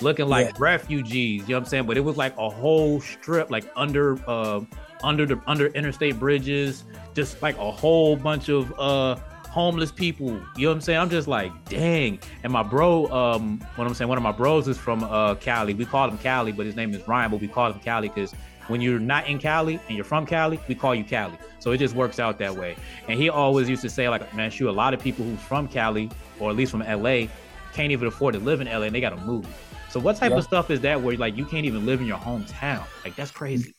looking 0.00 0.28
like 0.28 0.46
Yeah. 0.48 0.52
refugees. 0.58 1.42
You 1.42 1.48
know 1.48 1.54
what 1.54 1.64
I'm 1.64 1.64
saying? 1.66 1.86
But 1.86 1.96
it 1.96 2.02
was 2.02 2.16
like 2.16 2.36
a 2.36 2.48
whole 2.48 3.00
strip, 3.00 3.50
like 3.50 3.64
under 3.76 4.18
uh 4.28 4.60
under 5.02 5.26
the 5.26 5.40
under 5.46 5.66
interstate 5.68 6.18
bridges, 6.18 6.84
just 7.14 7.40
like 7.42 7.56
a 7.58 7.70
whole 7.70 8.16
bunch 8.16 8.48
of 8.48 8.72
uh 8.78 9.16
homeless 9.56 9.90
people. 9.90 10.28
You 10.28 10.66
know 10.66 10.68
what 10.68 10.74
I'm 10.74 10.80
saying? 10.82 10.98
I'm 10.98 11.08
just 11.08 11.26
like, 11.26 11.50
dang. 11.70 12.18
And 12.42 12.52
my 12.52 12.62
bro, 12.62 13.06
um, 13.06 13.58
what 13.76 13.86
I'm 13.86 13.94
saying, 13.94 14.06
one 14.10 14.18
of 14.18 14.22
my 14.22 14.30
bros 14.30 14.68
is 14.68 14.76
from 14.76 15.02
uh 15.02 15.34
Cali. 15.36 15.72
We 15.72 15.86
call 15.86 16.10
him 16.10 16.18
Cali, 16.18 16.52
but 16.52 16.66
his 16.66 16.76
name 16.76 16.92
is 16.92 17.08
Ryan, 17.08 17.30
but 17.30 17.40
we 17.40 17.48
call 17.48 17.72
him 17.72 17.80
Cali 17.80 18.08
because 18.08 18.32
when 18.68 18.82
you're 18.82 18.98
not 18.98 19.26
in 19.26 19.38
Cali 19.38 19.80
and 19.88 19.96
you're 19.96 20.04
from 20.04 20.26
Cali, 20.26 20.60
we 20.68 20.74
call 20.74 20.94
you 20.94 21.04
Cali. 21.04 21.38
So 21.58 21.70
it 21.70 21.78
just 21.78 21.94
works 21.94 22.18
out 22.20 22.38
that 22.38 22.54
way. 22.54 22.76
And 23.08 23.18
he 23.18 23.30
always 23.30 23.66
used 23.66 23.80
to 23.80 23.88
say, 23.88 24.10
like, 24.10 24.34
man, 24.34 24.50
shoot, 24.50 24.68
a 24.68 24.70
lot 24.72 24.92
of 24.92 25.00
people 25.00 25.24
who's 25.24 25.40
from 25.40 25.68
Cali 25.68 26.10
or 26.38 26.50
at 26.50 26.56
least 26.56 26.70
from 26.72 26.80
LA 26.80 27.28
can't 27.72 27.92
even 27.92 28.08
afford 28.08 28.34
to 28.34 28.40
live 28.40 28.60
in 28.60 28.66
LA 28.66 28.82
and 28.82 28.94
they 28.94 29.00
gotta 29.00 29.16
move. 29.24 29.46
So 29.88 29.98
what 30.00 30.16
type 30.16 30.32
Yeah. 30.32 30.36
of 30.38 30.44
stuff 30.44 30.70
is 30.70 30.82
that 30.82 31.00
where 31.00 31.16
like 31.16 31.34
you 31.34 31.46
can't 31.46 31.64
even 31.64 31.86
live 31.86 32.02
in 32.02 32.06
your 32.06 32.18
hometown? 32.18 32.84
Like 33.04 33.16
that's 33.16 33.30
crazy. 33.30 33.74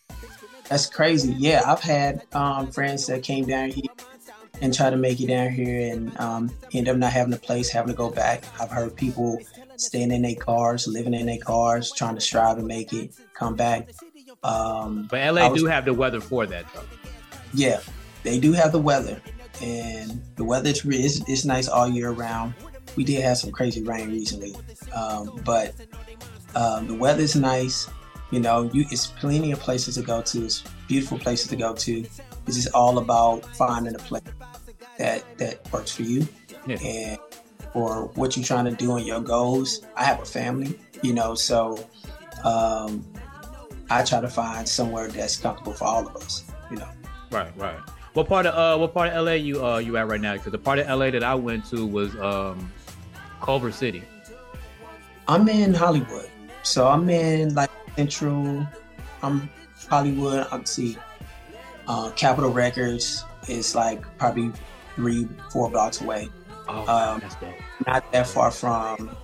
That's 0.70 0.88
crazy. 0.88 1.34
Yeah, 1.38 1.62
I've 1.72 1.82
had 1.82 2.26
um, 2.34 2.72
friends 2.72 3.06
that 3.08 3.22
came 3.22 3.46
down 3.46 3.70
here 3.70 3.84
and 4.62 4.74
try 4.74 4.90
to 4.90 4.98
make 4.98 5.20
it 5.22 5.28
down 5.28 5.50
here 5.50 5.94
and 5.94 6.18
um, 6.20 6.52
end 6.74 6.90
up 6.90 6.98
not 6.98 7.12
having 7.12 7.34
a 7.34 7.38
place, 7.38 7.70
having 7.70 7.90
to 7.92 7.98
go 7.98 8.10
back. 8.10 8.44
I've 8.60 8.72
heard 8.72 8.96
people 8.96 9.40
staying 9.76 10.12
in 10.12 10.22
their 10.24 10.36
cars, 10.36 10.88
living 10.88 11.14
in 11.14 11.26
their 11.28 11.38
cars, 11.38 11.92
trying 11.92 12.16
to 12.16 12.22
strive 12.22 12.58
and 12.58 12.68
make 12.68 12.92
it, 12.94 13.12
come 13.34 13.56
back. 13.56 13.90
Um, 14.44 15.08
But 15.10 15.20
LA 15.22 15.50
was- 15.50 15.62
do 15.62 15.68
have 15.68 15.86
the 15.86 15.94
weather 15.94 16.22
for 16.22 16.46
that 16.46 16.66
though. 16.74 16.82
yeah, 17.54 17.80
they 18.24 18.40
do 18.40 18.54
have 18.54 18.72
the 18.72 18.80
weather, 18.80 19.22
and 19.62 20.22
the 20.36 20.44
weather 20.44 20.70
is 20.70 21.24
it's 21.28 21.46
nice 21.46 21.68
all 21.68 21.88
year 21.90 22.12
round. 22.12 22.54
We 22.96 23.04
did 23.04 23.22
have 23.24 23.38
some 23.38 23.52
crazy 23.52 23.84
rain 23.84 24.10
recently, 24.10 24.56
um, 24.94 25.40
but 25.46 25.74
um, 26.56 26.88
the 26.88 26.96
weather 26.96 27.22
is 27.22 27.36
nice. 27.36 27.88
You 28.32 28.40
know, 28.40 28.70
you 28.74 28.86
it's 28.92 29.08
plenty 29.08 29.52
of 29.52 29.60
places 29.60 29.96
to 29.96 30.02
go 30.02 30.22
to. 30.22 30.46
It's 30.46 30.64
beautiful 30.88 31.18
places 31.20 31.48
to 31.50 31.56
go 31.56 31.74
to. 31.76 32.06
It's 32.46 32.56
just 32.56 32.74
all 32.74 32.98
about 32.98 33.46
finding 33.56 33.94
a 33.96 34.00
place 34.00 34.22
that 34.98 35.38
that 35.38 35.72
works 35.72 35.92
for 35.96 36.04
you 36.04 36.28
Yeah. 36.66 36.78
and 36.84 37.20
for 37.74 38.06
what 38.16 38.36
you're 38.36 38.46
trying 38.46 38.66
to 38.66 38.72
do 38.72 38.96
and 38.98 39.06
your 39.06 39.22
goals. 39.22 39.86
I 39.96 40.04
have 40.04 40.20
a 40.22 40.26
family, 40.26 40.80
you 41.02 41.14
know, 41.14 41.36
so 41.36 41.78
um, 42.44 43.06
I 43.90 44.04
try 44.04 44.22
to 44.22 44.28
find 44.30 44.68
somewhere 44.68 45.08
that's 45.08 45.38
comfortable 45.38 45.74
for 45.74 45.86
all 45.86 46.08
of 46.08 46.16
us. 46.16 46.44
You 46.72 46.78
know. 46.78 46.90
Right, 47.32 47.52
right. 47.58 47.78
What 48.14 48.28
part 48.28 48.46
of 48.48 48.56
uh 48.56 48.80
what 48.80 48.94
part 48.96 49.10
of 49.14 49.26
LA 49.26 49.34
you 49.34 49.64
uh 49.64 49.78
you 49.78 49.96
at 49.98 50.08
right 50.08 50.20
now? 50.20 50.34
Because 50.34 50.52
the 50.52 50.58
part 50.58 50.80
of 50.80 50.88
LA 50.88 51.12
that 51.12 51.24
I 51.24 51.36
went 51.36 51.66
to 51.70 51.86
was 51.86 52.16
um 52.16 52.72
Culver 53.42 53.72
City. 53.72 54.04
I'm 55.28 55.48
in 55.50 55.74
Hollywood, 55.74 56.30
so 56.64 56.88
I'm 56.88 57.10
in 57.10 57.54
like 57.54 57.70
Central. 57.96 58.66
I'm 59.22 59.50
Hollywood. 59.90 60.48
I'm 60.52 60.66
see, 60.66 60.98
uh, 61.88 62.10
Capitol 62.16 62.50
Records 62.52 63.24
is 63.48 63.76
like 63.76 64.02
probably 64.18 64.52
three, 64.98 65.30
four 65.50 65.70
blocks 65.72 66.02
away. 66.02 66.28
Oh, 66.68 66.86
Um. 66.86 67.22
Not 67.86 68.12
that 68.12 68.28
far 68.28 68.52
from 68.52 69.16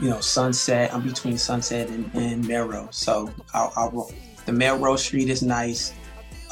you 0.00 0.10
know, 0.10 0.20
Sunset. 0.20 0.92
I'm 0.94 1.02
between 1.02 1.38
Sunset 1.38 1.88
and, 1.88 2.10
and 2.14 2.46
Melrose. 2.46 2.96
So 2.96 3.30
I'll, 3.54 3.72
I'll, 3.76 4.12
the 4.46 4.52
Melrose 4.52 5.04
Street 5.04 5.28
is 5.28 5.42
nice. 5.42 5.92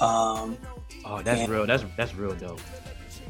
Um, 0.01 0.59
oh, 1.05 1.23
that's 1.23 1.41
and, 1.41 1.53
real. 1.53 1.67
That's 1.67 1.85
that's 1.97 2.15
real 2.15 2.35
dope. 2.35 2.61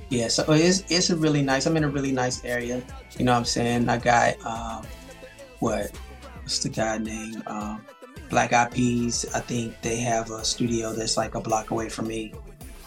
Yeah, 0.08 0.28
so 0.28 0.44
it's 0.52 0.84
it's 0.88 1.10
a 1.10 1.16
really 1.16 1.42
nice. 1.42 1.66
I'm 1.66 1.76
in 1.76 1.84
a 1.84 1.88
really 1.88 2.12
nice 2.12 2.44
area. 2.44 2.82
You 3.18 3.24
know 3.24 3.32
what 3.32 3.38
I'm 3.38 3.44
saying? 3.44 3.88
I 3.88 3.98
got 3.98 4.44
um, 4.44 4.86
what? 5.60 5.90
What's 6.42 6.60
the 6.60 6.68
guy 6.68 6.98
name? 6.98 7.42
Um, 7.46 7.84
Black 8.30 8.52
Eyed 8.52 8.72
Peas. 8.72 9.26
I 9.34 9.40
think 9.40 9.80
they 9.82 9.96
have 9.98 10.30
a 10.30 10.44
studio 10.44 10.92
that's 10.92 11.16
like 11.16 11.34
a 11.34 11.40
block 11.40 11.70
away 11.70 11.88
from 11.88 12.08
me. 12.08 12.32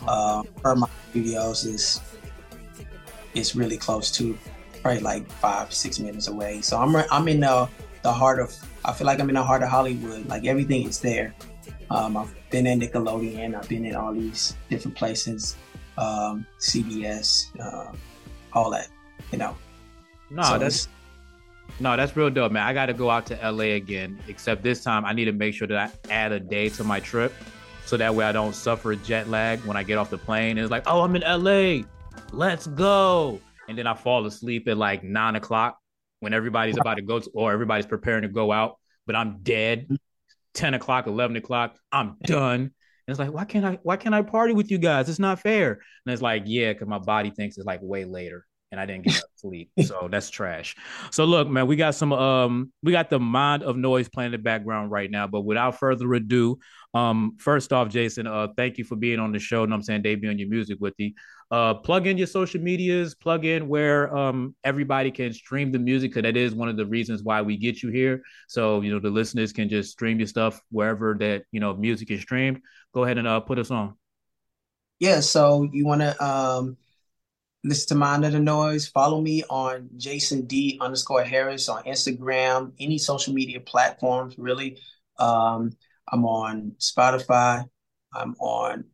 Uh, 0.08 0.44
Paramount 0.64 0.92
Studios 1.12 1.66
is 1.66 2.02
is 3.34 3.56
really 3.56 3.78
close 3.78 4.12
to, 4.12 4.38
probably 4.82 5.02
like 5.02 5.30
five 5.30 5.74
six 5.74 6.00
minutes 6.00 6.28
away. 6.28 6.62
So 6.62 6.78
I'm 6.78 6.96
I'm 7.12 7.28
in 7.28 7.42
the 7.42 7.68
the 8.04 8.12
heart 8.12 8.40
of. 8.40 8.56
I 8.86 8.94
feel 8.94 9.08
like 9.08 9.20
I'm 9.20 9.30
in 9.30 9.36
the 9.36 9.44
heart 9.44 9.62
of 9.62 9.70
Hollywood. 9.70 10.26
Like 10.28 10.46
everything 10.46 10.88
is 10.88 11.00
there. 11.00 11.36
Um, 11.92 12.16
I've 12.18 12.34
been 12.50 12.66
in 12.66 12.80
Nickelodeon. 12.80 13.56
I've 13.56 13.68
been 13.68 13.86
in 13.86 13.96
all 13.96 14.14
these 14.14 14.56
different 14.70 14.96
places, 14.96 15.58
um, 15.98 16.46
CBS, 16.60 17.48
uh, 17.60 17.92
all 18.54 18.70
that. 18.72 18.88
You 19.32 19.38
know. 19.38 19.56
No, 20.30 20.44
so 20.44 20.60
that's 20.60 20.88
no, 21.80 21.96
that's 21.96 22.16
real 22.16 22.30
dope, 22.30 22.52
man. 22.52 22.64
I 22.64 22.74
got 22.74 22.88
to 22.88 22.94
go 22.94 23.10
out 23.10 23.26
to 23.28 23.52
LA 23.52 23.76
again. 23.76 24.20
Except 24.28 24.64
this 24.64 24.84
time, 24.84 25.06
I 25.06 25.14
need 25.14 25.26
to 25.26 25.32
make 25.32 25.54
sure 25.54 25.68
that 25.68 25.78
I 26.10 26.14
add 26.14 26.32
a 26.32 26.40
day 26.40 26.70
to 26.70 26.84
my 26.84 27.00
trip, 27.00 27.34
so 27.86 27.98
that 27.98 28.14
way 28.14 28.26
I 28.26 28.32
don't 28.32 28.54
suffer 28.54 28.96
jet 28.96 29.30
lag 29.30 29.64
when 29.66 29.78
I 29.78 29.84
get 29.84 29.98
off 29.98 30.10
the 30.10 30.18
plane. 30.18 30.52
And 30.52 30.60
it's 30.60 30.72
like, 30.72 30.84
oh, 30.88 31.02
I'm 31.02 31.16
in 31.16 31.22
LA, 31.22 31.86
let's 32.32 32.68
go, 32.68 33.40
and 33.68 33.78
then 33.78 33.88
I 33.88 33.94
fall 33.94 34.26
asleep 34.26 34.68
at 34.68 34.78
like 34.78 35.04
nine 35.04 35.36
o'clock 35.36 35.78
when 36.20 36.34
everybody's 36.34 36.78
about 36.78 36.96
to 36.96 37.02
go 37.02 37.20
to, 37.20 37.30
or 37.34 37.52
everybody's 37.52 37.86
preparing 37.86 38.24
to 38.24 38.28
go 38.28 38.52
out, 38.52 38.78
but 39.06 39.16
I'm 39.16 39.40
dead. 39.42 39.88
10 40.56 40.74
o'clock, 40.74 41.08
11 41.08 41.38
o'clock, 41.38 41.78
I'm 41.92 42.18
done. 42.24 42.62
And 42.62 42.72
it's 43.08 43.20
like, 43.20 43.32
why 43.32 43.46
can't 43.46 43.66
I, 43.66 43.80
why 43.84 43.98
can't 43.98 44.16
I 44.16 44.22
party 44.24 44.54
with 44.54 44.72
you 44.72 44.78
guys? 44.78 45.08
It's 45.08 45.20
not 45.20 45.40
fair. 45.40 45.80
And 46.06 46.14
it's 46.14 46.22
like, 46.22 46.44
yeah, 46.46 46.74
because 46.74 46.88
my 46.88 47.00
body 47.00 47.30
thinks 47.30 47.58
it's 47.58 47.66
like 47.66 47.80
way 47.82 48.06
later 48.06 48.46
and 48.72 48.80
I 48.80 48.86
didn't 48.86 49.06
get 49.06 49.14
enough 49.16 49.24
sleep. 49.36 49.72
So 49.84 50.08
that's 50.12 50.30
trash. 50.30 50.76
So 51.12 51.26
look, 51.26 51.48
man, 51.48 51.68
we 51.68 51.76
got 51.76 51.96
some 51.96 52.14
um 52.14 52.72
we 52.84 52.92
got 52.92 53.10
the 53.10 53.20
mind 53.20 53.64
of 53.64 53.78
noise 53.78 54.10
playing 54.10 54.28
in 54.28 54.32
the 54.34 54.38
background 54.38 54.92
right 54.92 55.10
now. 55.10 55.28
But 55.28 55.42
without 55.42 55.80
further 55.80 56.14
ado, 56.14 56.60
um, 56.94 57.36
first 57.38 57.72
off, 57.72 57.90
Jason, 57.90 58.26
uh, 58.28 58.48
thank 58.58 58.78
you 58.78 58.84
for 58.84 58.96
being 58.96 59.20
on 59.20 59.32
the 59.32 59.40
show. 59.40 59.64
And 59.64 59.74
I'm 59.74 59.84
saying 59.84 60.04
debuting 60.04 60.40
your 60.40 60.50
music 60.50 60.78
with 60.80 60.96
you. 60.98 61.12
Uh, 61.52 61.74
plug 61.74 62.06
in 62.06 62.18
your 62.18 62.28
social 62.28 62.62
medias, 62.62 63.16
plug 63.16 63.44
in 63.44 63.68
where 63.68 64.16
um 64.16 64.56
everybody 64.64 65.10
can 65.10 65.34
stream 65.34 65.72
the 65.72 65.80
music, 65.80 66.12
because 66.12 66.24
that 66.24 66.38
is 66.38 66.54
one 66.54 66.70
of 66.70 66.78
the 66.78 66.86
reasons 66.86 67.24
why 67.24 67.42
we 67.42 67.58
get 67.58 67.82
you 67.82 67.90
here. 67.90 68.22
So 68.48 68.82
you 68.82 68.92
know 68.92 69.00
the 69.00 69.10
listeners 69.10 69.52
can 69.52 69.68
just 69.68 69.92
stream 69.92 70.20
your 70.20 70.28
stuff 70.28 70.62
wherever 70.70 71.16
that 71.20 71.46
you 71.52 71.60
know 71.60 71.76
music 71.76 72.12
is 72.12 72.22
streamed. 72.22 72.62
Go 72.94 73.04
ahead 73.04 73.18
and 73.18 73.28
uh 73.28 73.40
put 73.40 73.58
us 73.58 73.72
on. 73.72 73.96
Yeah, 75.00 75.22
so 75.22 75.68
you 75.72 75.86
want 75.86 76.02
to 76.02 76.24
um 76.24 76.78
listen 77.64 77.88
to 77.90 77.96
Mind 77.96 78.26
of 78.26 78.32
the 78.32 78.40
Noise. 78.40 78.88
Follow 78.88 79.20
me 79.20 79.44
on 79.50 79.90
Jason 79.98 80.46
D 80.46 80.78
underscore 80.80 81.24
Harris 81.24 81.68
on 81.68 81.84
Instagram, 81.84 82.74
any 82.80 82.98
social 82.98 83.34
media 83.34 83.60
platforms, 83.60 84.38
really. 84.38 84.78
Um, 85.18 85.72
I'm 86.12 86.26
on 86.26 86.74
Spotify. 86.80 87.66
I'm 88.14 88.36
on 88.40 88.86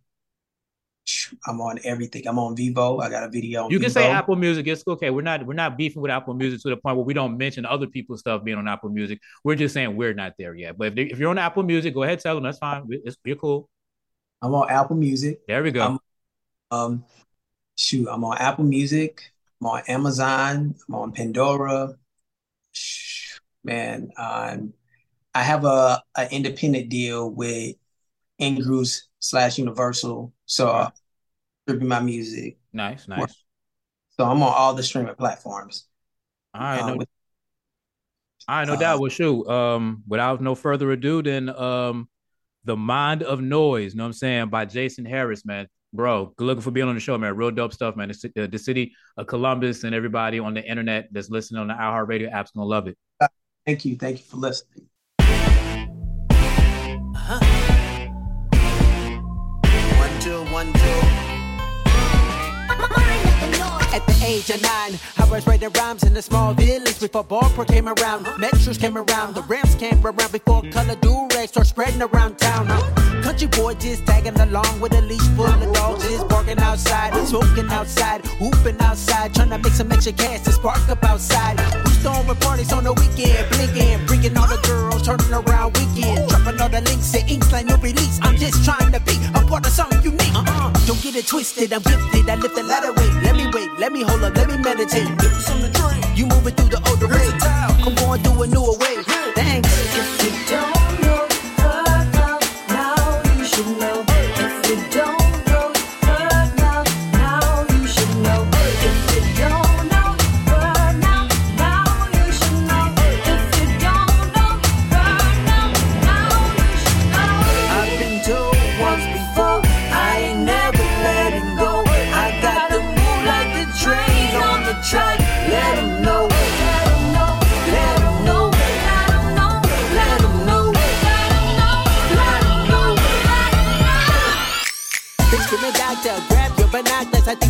I'm 1.47 1.61
on 1.61 1.79
everything. 1.83 2.27
I'm 2.27 2.39
on 2.39 2.55
Vivo. 2.55 2.99
I 2.99 3.09
got 3.09 3.23
a 3.23 3.29
video. 3.29 3.69
you 3.69 3.79
can 3.79 3.89
Vevo. 3.89 3.93
say 3.93 4.09
Apple 4.09 4.35
Music. 4.35 4.65
It's 4.65 4.83
okay. 4.87 5.11
We're 5.11 5.21
not 5.21 5.45
we're 5.45 5.53
not 5.53 5.77
beefing 5.77 6.01
with 6.01 6.09
Apple 6.09 6.33
Music 6.33 6.61
to 6.61 6.69
the 6.69 6.77
point 6.77 6.97
where 6.97 7.05
we 7.05 7.13
don't 7.13 7.37
mention 7.37 7.65
other 7.65 7.85
people's 7.85 8.21
stuff 8.21 8.43
being 8.43 8.57
on 8.57 8.67
Apple 8.67 8.89
Music. 8.89 9.19
We're 9.43 9.55
just 9.55 9.73
saying 9.73 9.95
we're 9.95 10.15
not 10.15 10.33
there 10.39 10.55
yet. 10.55 10.77
But 10.77 10.87
if, 10.87 10.95
they, 10.95 11.03
if 11.03 11.19
you're 11.19 11.29
on 11.29 11.37
Apple 11.37 11.63
Music, 11.63 11.93
go 11.93 12.03
ahead, 12.03 12.19
tell 12.19 12.35
them 12.35 12.43
that's 12.43 12.57
fine. 12.57 12.87
It's, 12.89 13.17
you're 13.23 13.35
cool. 13.35 13.69
I'm 14.41 14.53
on 14.55 14.69
Apple 14.69 14.95
Music. 14.95 15.45
There 15.47 15.61
we 15.61 15.71
go. 15.71 15.81
I'm, 15.83 15.99
um, 16.71 17.05
shoot, 17.77 18.07
I'm 18.09 18.23
on 18.23 18.37
Apple 18.37 18.65
Music, 18.65 19.31
I'm 19.61 19.67
on 19.67 19.83
Amazon, 19.87 20.75
I'm 20.87 20.95
on 20.95 21.11
Pandora. 21.11 21.95
Man, 23.63 24.11
um, 24.17 24.73
I 25.35 25.43
have 25.43 25.65
a 25.65 26.01
an 26.15 26.29
independent 26.31 26.89
deal 26.89 27.29
with 27.29 27.75
Ingrooves 28.41 29.03
slash 29.19 29.57
Universal, 29.57 30.33
so 30.45 30.69
uh, 30.69 30.89
stripping 31.63 31.87
my 31.87 31.99
music. 31.99 32.57
Nice, 32.73 33.07
nice. 33.07 33.43
So 34.17 34.23
I'm 34.23 34.41
on 34.41 34.53
all 34.55 34.73
the 34.73 34.81
streaming 34.81 35.13
platforms. 35.15 35.87
All 36.53 36.61
right, 36.61 36.79
um, 36.79 36.87
no, 36.87 36.95
with, 36.95 37.09
all 38.47 38.55
right, 38.55 38.67
no 38.67 38.73
uh, 38.73 38.77
doubt. 38.77 38.99
Well, 39.01 39.09
shoot. 39.09 39.45
Um, 39.47 40.03
without 40.07 40.41
no 40.41 40.55
further 40.55 40.91
ado, 40.91 41.21
then 41.21 41.49
um, 41.49 42.07
the 42.63 42.77
mind 42.77 43.21
of 43.21 43.41
noise. 43.41 43.93
You 43.93 43.97
know 43.97 44.05
what 44.05 44.07
I'm 44.07 44.13
saying 44.13 44.49
by 44.49 44.65
Jason 44.65 45.05
Harris, 45.05 45.45
man 45.45 45.67
bro, 45.95 46.33
good 46.35 46.45
looking 46.45 46.61
for 46.61 46.71
being 46.71 46.87
on 46.87 46.95
the 46.95 46.99
show, 47.01 47.17
man. 47.17 47.35
Real 47.35 47.51
dope 47.51 47.73
stuff, 47.73 47.95
man. 47.95 48.09
The, 48.09 48.43
uh, 48.43 48.47
the, 48.47 48.59
city 48.59 48.93
of 49.17 49.27
Columbus 49.27 49.83
and 49.83 49.95
everybody 49.95 50.39
on 50.39 50.53
the 50.53 50.63
internet 50.63 51.07
that's 51.11 51.29
listening 51.29 51.61
on 51.61 51.67
the 51.67 51.73
iHeartRadio 51.73 52.31
app's 52.31 52.51
gonna 52.51 52.65
love 52.65 52.87
it. 52.87 52.97
Thank 53.65 53.85
you, 53.85 53.95
thank 53.95 54.19
you 54.19 54.25
for 54.25 54.37
listening. 54.37 54.87
Two. 60.55 60.61
At 63.93 64.07
the 64.07 64.23
age 64.25 64.49
of 64.49 64.61
nine, 64.61 64.97
I 65.17 65.29
was 65.29 65.45
writing 65.45 65.69
rhymes 65.75 66.03
in 66.03 66.15
a 66.15 66.21
small 66.21 66.53
village 66.53 66.97
before 66.97 67.25
ballpark 67.25 67.67
came 67.67 67.89
around. 67.89 68.25
Metros 68.37 68.79
came 68.79 68.97
around, 68.97 69.35
the 69.35 69.41
Rams 69.41 69.75
came 69.75 69.99
around 70.05 70.31
before 70.31 70.61
color 70.71 70.95
do 71.01 71.27
start 71.47 71.67
spreading 71.67 72.01
around 72.01 72.37
town. 72.37 72.67
Country 73.21 73.44
boy 73.55 73.73
just 73.75 74.05
tagging 74.05 74.39
along 74.39 74.79
with 74.79 74.93
a 74.93 75.01
leash 75.01 75.27
full 75.35 75.45
of 75.45 75.73
dogs, 75.73 76.03
just 76.07 76.27
barking 76.27 76.59
outside, 76.59 77.13
smoking 77.27 77.69
outside, 77.69 78.25
whooping 78.39 78.79
outside, 78.81 79.33
trying 79.33 79.49
to 79.49 79.57
make 79.57 79.73
some 79.73 79.91
extra 79.91 80.13
cash 80.13 80.41
to 80.41 80.51
spark 80.51 80.87
up 80.89 81.03
outside. 81.03 81.59
Who's 81.59 81.97
throwing 81.99 82.27
parties 82.37 82.71
on 82.73 82.83
the 82.83 82.93
weekend, 82.93 83.49
blinking, 83.49 84.05
bringing 84.05 84.37
all 84.37 84.47
the 84.47 84.59
girls, 84.67 85.03
turning 85.03 85.31
around 85.33 85.77
weekend, 85.77 86.29
dropping 86.29 86.61
all 86.61 86.69
the 86.69 86.81
links 86.81 87.15
and 87.15 87.29
inks 87.29 87.51
like 87.51 87.65
new 87.65 87.77
release. 87.77 88.19
I'm 88.21 88.35
just 88.37 88.63
trying 88.65 88.91
to 88.91 88.99
be 88.99 89.15
a 89.33 89.41
part 89.47 89.65
of 89.65 89.71
something 89.71 90.01
unique. 90.03 90.35
Uh-uh. 90.35 90.73
Don't 90.85 91.01
get 91.01 91.15
it 91.15 91.27
twisted, 91.27 91.71
I'm 91.73 91.81
gifted, 91.81 92.29
I 92.29 92.35
lift 92.35 92.55
the 92.55 92.63
ladder 92.63 92.93
weight. 92.93 93.13
Let 93.23 93.35
me 93.35 93.47
wait, 93.53 93.69
let 93.79 93.91
me 93.91 94.03
hold 94.03 94.23
up, 94.23 94.35
let 94.35 94.47
me 94.47 94.57
meditate. 94.57 95.09
You 96.15 96.25
moving 96.27 96.55
through 96.55 96.69
the 96.69 96.81
older 96.89 97.07
way. 97.07 97.27
I'm 97.85 97.93
going 97.95 98.21
through 98.23 98.43
a 98.43 98.47
newer 98.47 98.77
way. 98.77 99.03
Thanks. 99.35 99.69
If 99.97 100.23
you 100.23 100.31
don't 100.55 101.04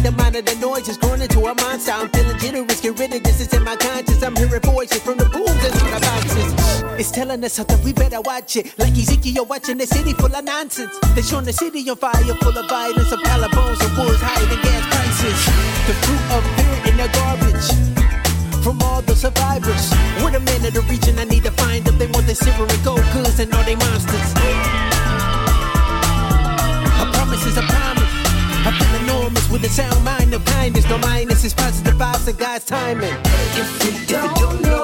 the 0.05 0.11
mind 0.21 0.35
of 0.35 0.45
the 0.45 0.53
noise 0.61 0.87
is 0.87 0.97
growing 0.97 1.19
into 1.19 1.39
a 1.39 1.55
monster. 1.55 1.91
I'm 1.91 2.09
feeling 2.09 2.37
generous, 2.37 2.79
get 2.79 2.99
rid 2.99 3.11
of 3.15 3.23
this. 3.23 3.41
It's 3.41 3.53
in 3.55 3.63
my 3.63 3.75
conscience. 3.75 4.21
I'm 4.21 4.35
hearing 4.35 4.61
voices 4.61 5.01
from 5.01 5.17
the 5.17 5.25
booms 5.25 5.49
and 5.65 5.73
from 5.81 5.89
the 5.89 5.99
boxes. 5.99 6.53
It's 7.01 7.09
telling 7.09 7.43
us 7.43 7.53
something, 7.53 7.81
we 7.83 7.91
better 7.91 8.21
watch 8.21 8.55
it. 8.55 8.77
Like 8.77 8.93
Ezekiel 8.93 9.45
watching 9.45 9.79
the 9.79 9.87
city 9.87 10.13
full 10.13 10.29
of 10.29 10.43
nonsense. 10.45 10.93
They 11.15 11.23
showing 11.23 11.45
the 11.45 11.53
city 11.53 11.89
on 11.89 11.97
fire, 11.97 12.21
full 12.21 12.53
of 12.55 12.69
violence, 12.69 13.11
of 13.11 13.19
collarbones 13.25 13.81
and 13.81 13.97
wolves 13.97 14.21
higher 14.21 14.45
than 14.45 14.61
gas 14.61 14.85
prices. 14.93 15.39
The 15.89 15.95
fruit 16.05 16.23
of 16.37 16.41
fear 16.53 16.75
in 16.85 16.95
the 17.01 17.09
garbage 17.09 17.67
from 18.61 18.81
all 18.83 19.01
the 19.01 19.15
survivors. 19.15 19.89
With 20.21 20.35
a 20.35 20.39
man 20.39 20.65
of 20.69 20.73
the 20.77 20.85
region, 20.85 21.17
I 21.17 21.25
need 21.25 21.43
to 21.49 21.51
find 21.51 21.83
them. 21.83 21.97
They 21.97 22.07
want 22.13 22.27
the 22.27 22.35
silver 22.35 22.69
and 22.69 22.83
gold 22.85 23.01
goods 23.11 23.39
and 23.39 23.51
all 23.55 23.63
they 23.63 23.75
monsters. 23.75 24.29
A 27.01 27.05
promise 27.09 27.45
is 27.49 27.57
a 27.57 27.63
promise. 27.63 28.04
I 29.37 29.51
with 29.51 29.63
a 29.63 29.69
sound 29.69 30.03
mind 30.03 30.33
of 30.33 30.43
kindness. 30.45 30.87
No 30.89 30.97
minus 30.97 31.43
is 31.43 31.53
positive 31.53 31.95
vibes 31.95 32.27
and 32.27 32.37
God's 32.37 32.65
timing. 32.65 33.15
If 33.55 33.83
you 33.85 34.05
don't 34.07 34.61
know, 34.61 34.74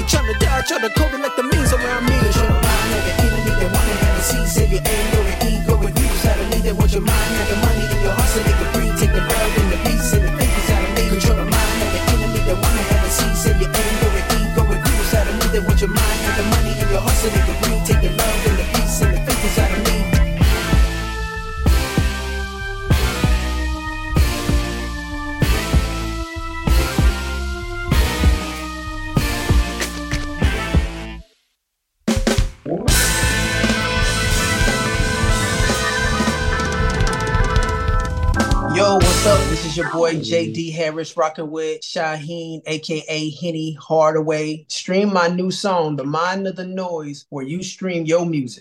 me. 0.00 0.08
Trying 0.08 0.32
to 0.32 0.38
die, 0.38 0.62
trying 0.62 0.82
to 0.82 0.90
code 0.90 1.20
like 1.20 1.36
the 1.36 1.42
means 1.42 1.72
around 1.72 2.04
me. 2.06 2.18
Cause 2.18 2.36
you're 2.36 2.48
my 2.48 2.76
nigga, 2.90 3.12
enemy, 3.20 3.50
they 3.60 3.66
wanna 3.66 3.94
have 4.02 4.18
a 4.18 4.22
seat, 4.22 4.46
say 4.46 4.66
you 4.66 4.80
ain't 4.84 5.14
no 5.14 5.29
J.D. 40.22 40.70
Harris, 40.72 41.16
rocking 41.16 41.50
with 41.50 41.80
Shaheed, 41.82 42.62
aka 42.66 43.30
Henny 43.30 43.72
Hardaway. 43.74 44.64
Stream 44.68 45.12
my 45.12 45.28
new 45.28 45.50
song, 45.50 45.96
The 45.96 46.04
Mind 46.04 46.46
of 46.46 46.56
the 46.56 46.66
Noise, 46.66 47.26
where 47.30 47.44
you 47.44 47.62
stream 47.62 48.04
your 48.04 48.26
music. 48.26 48.58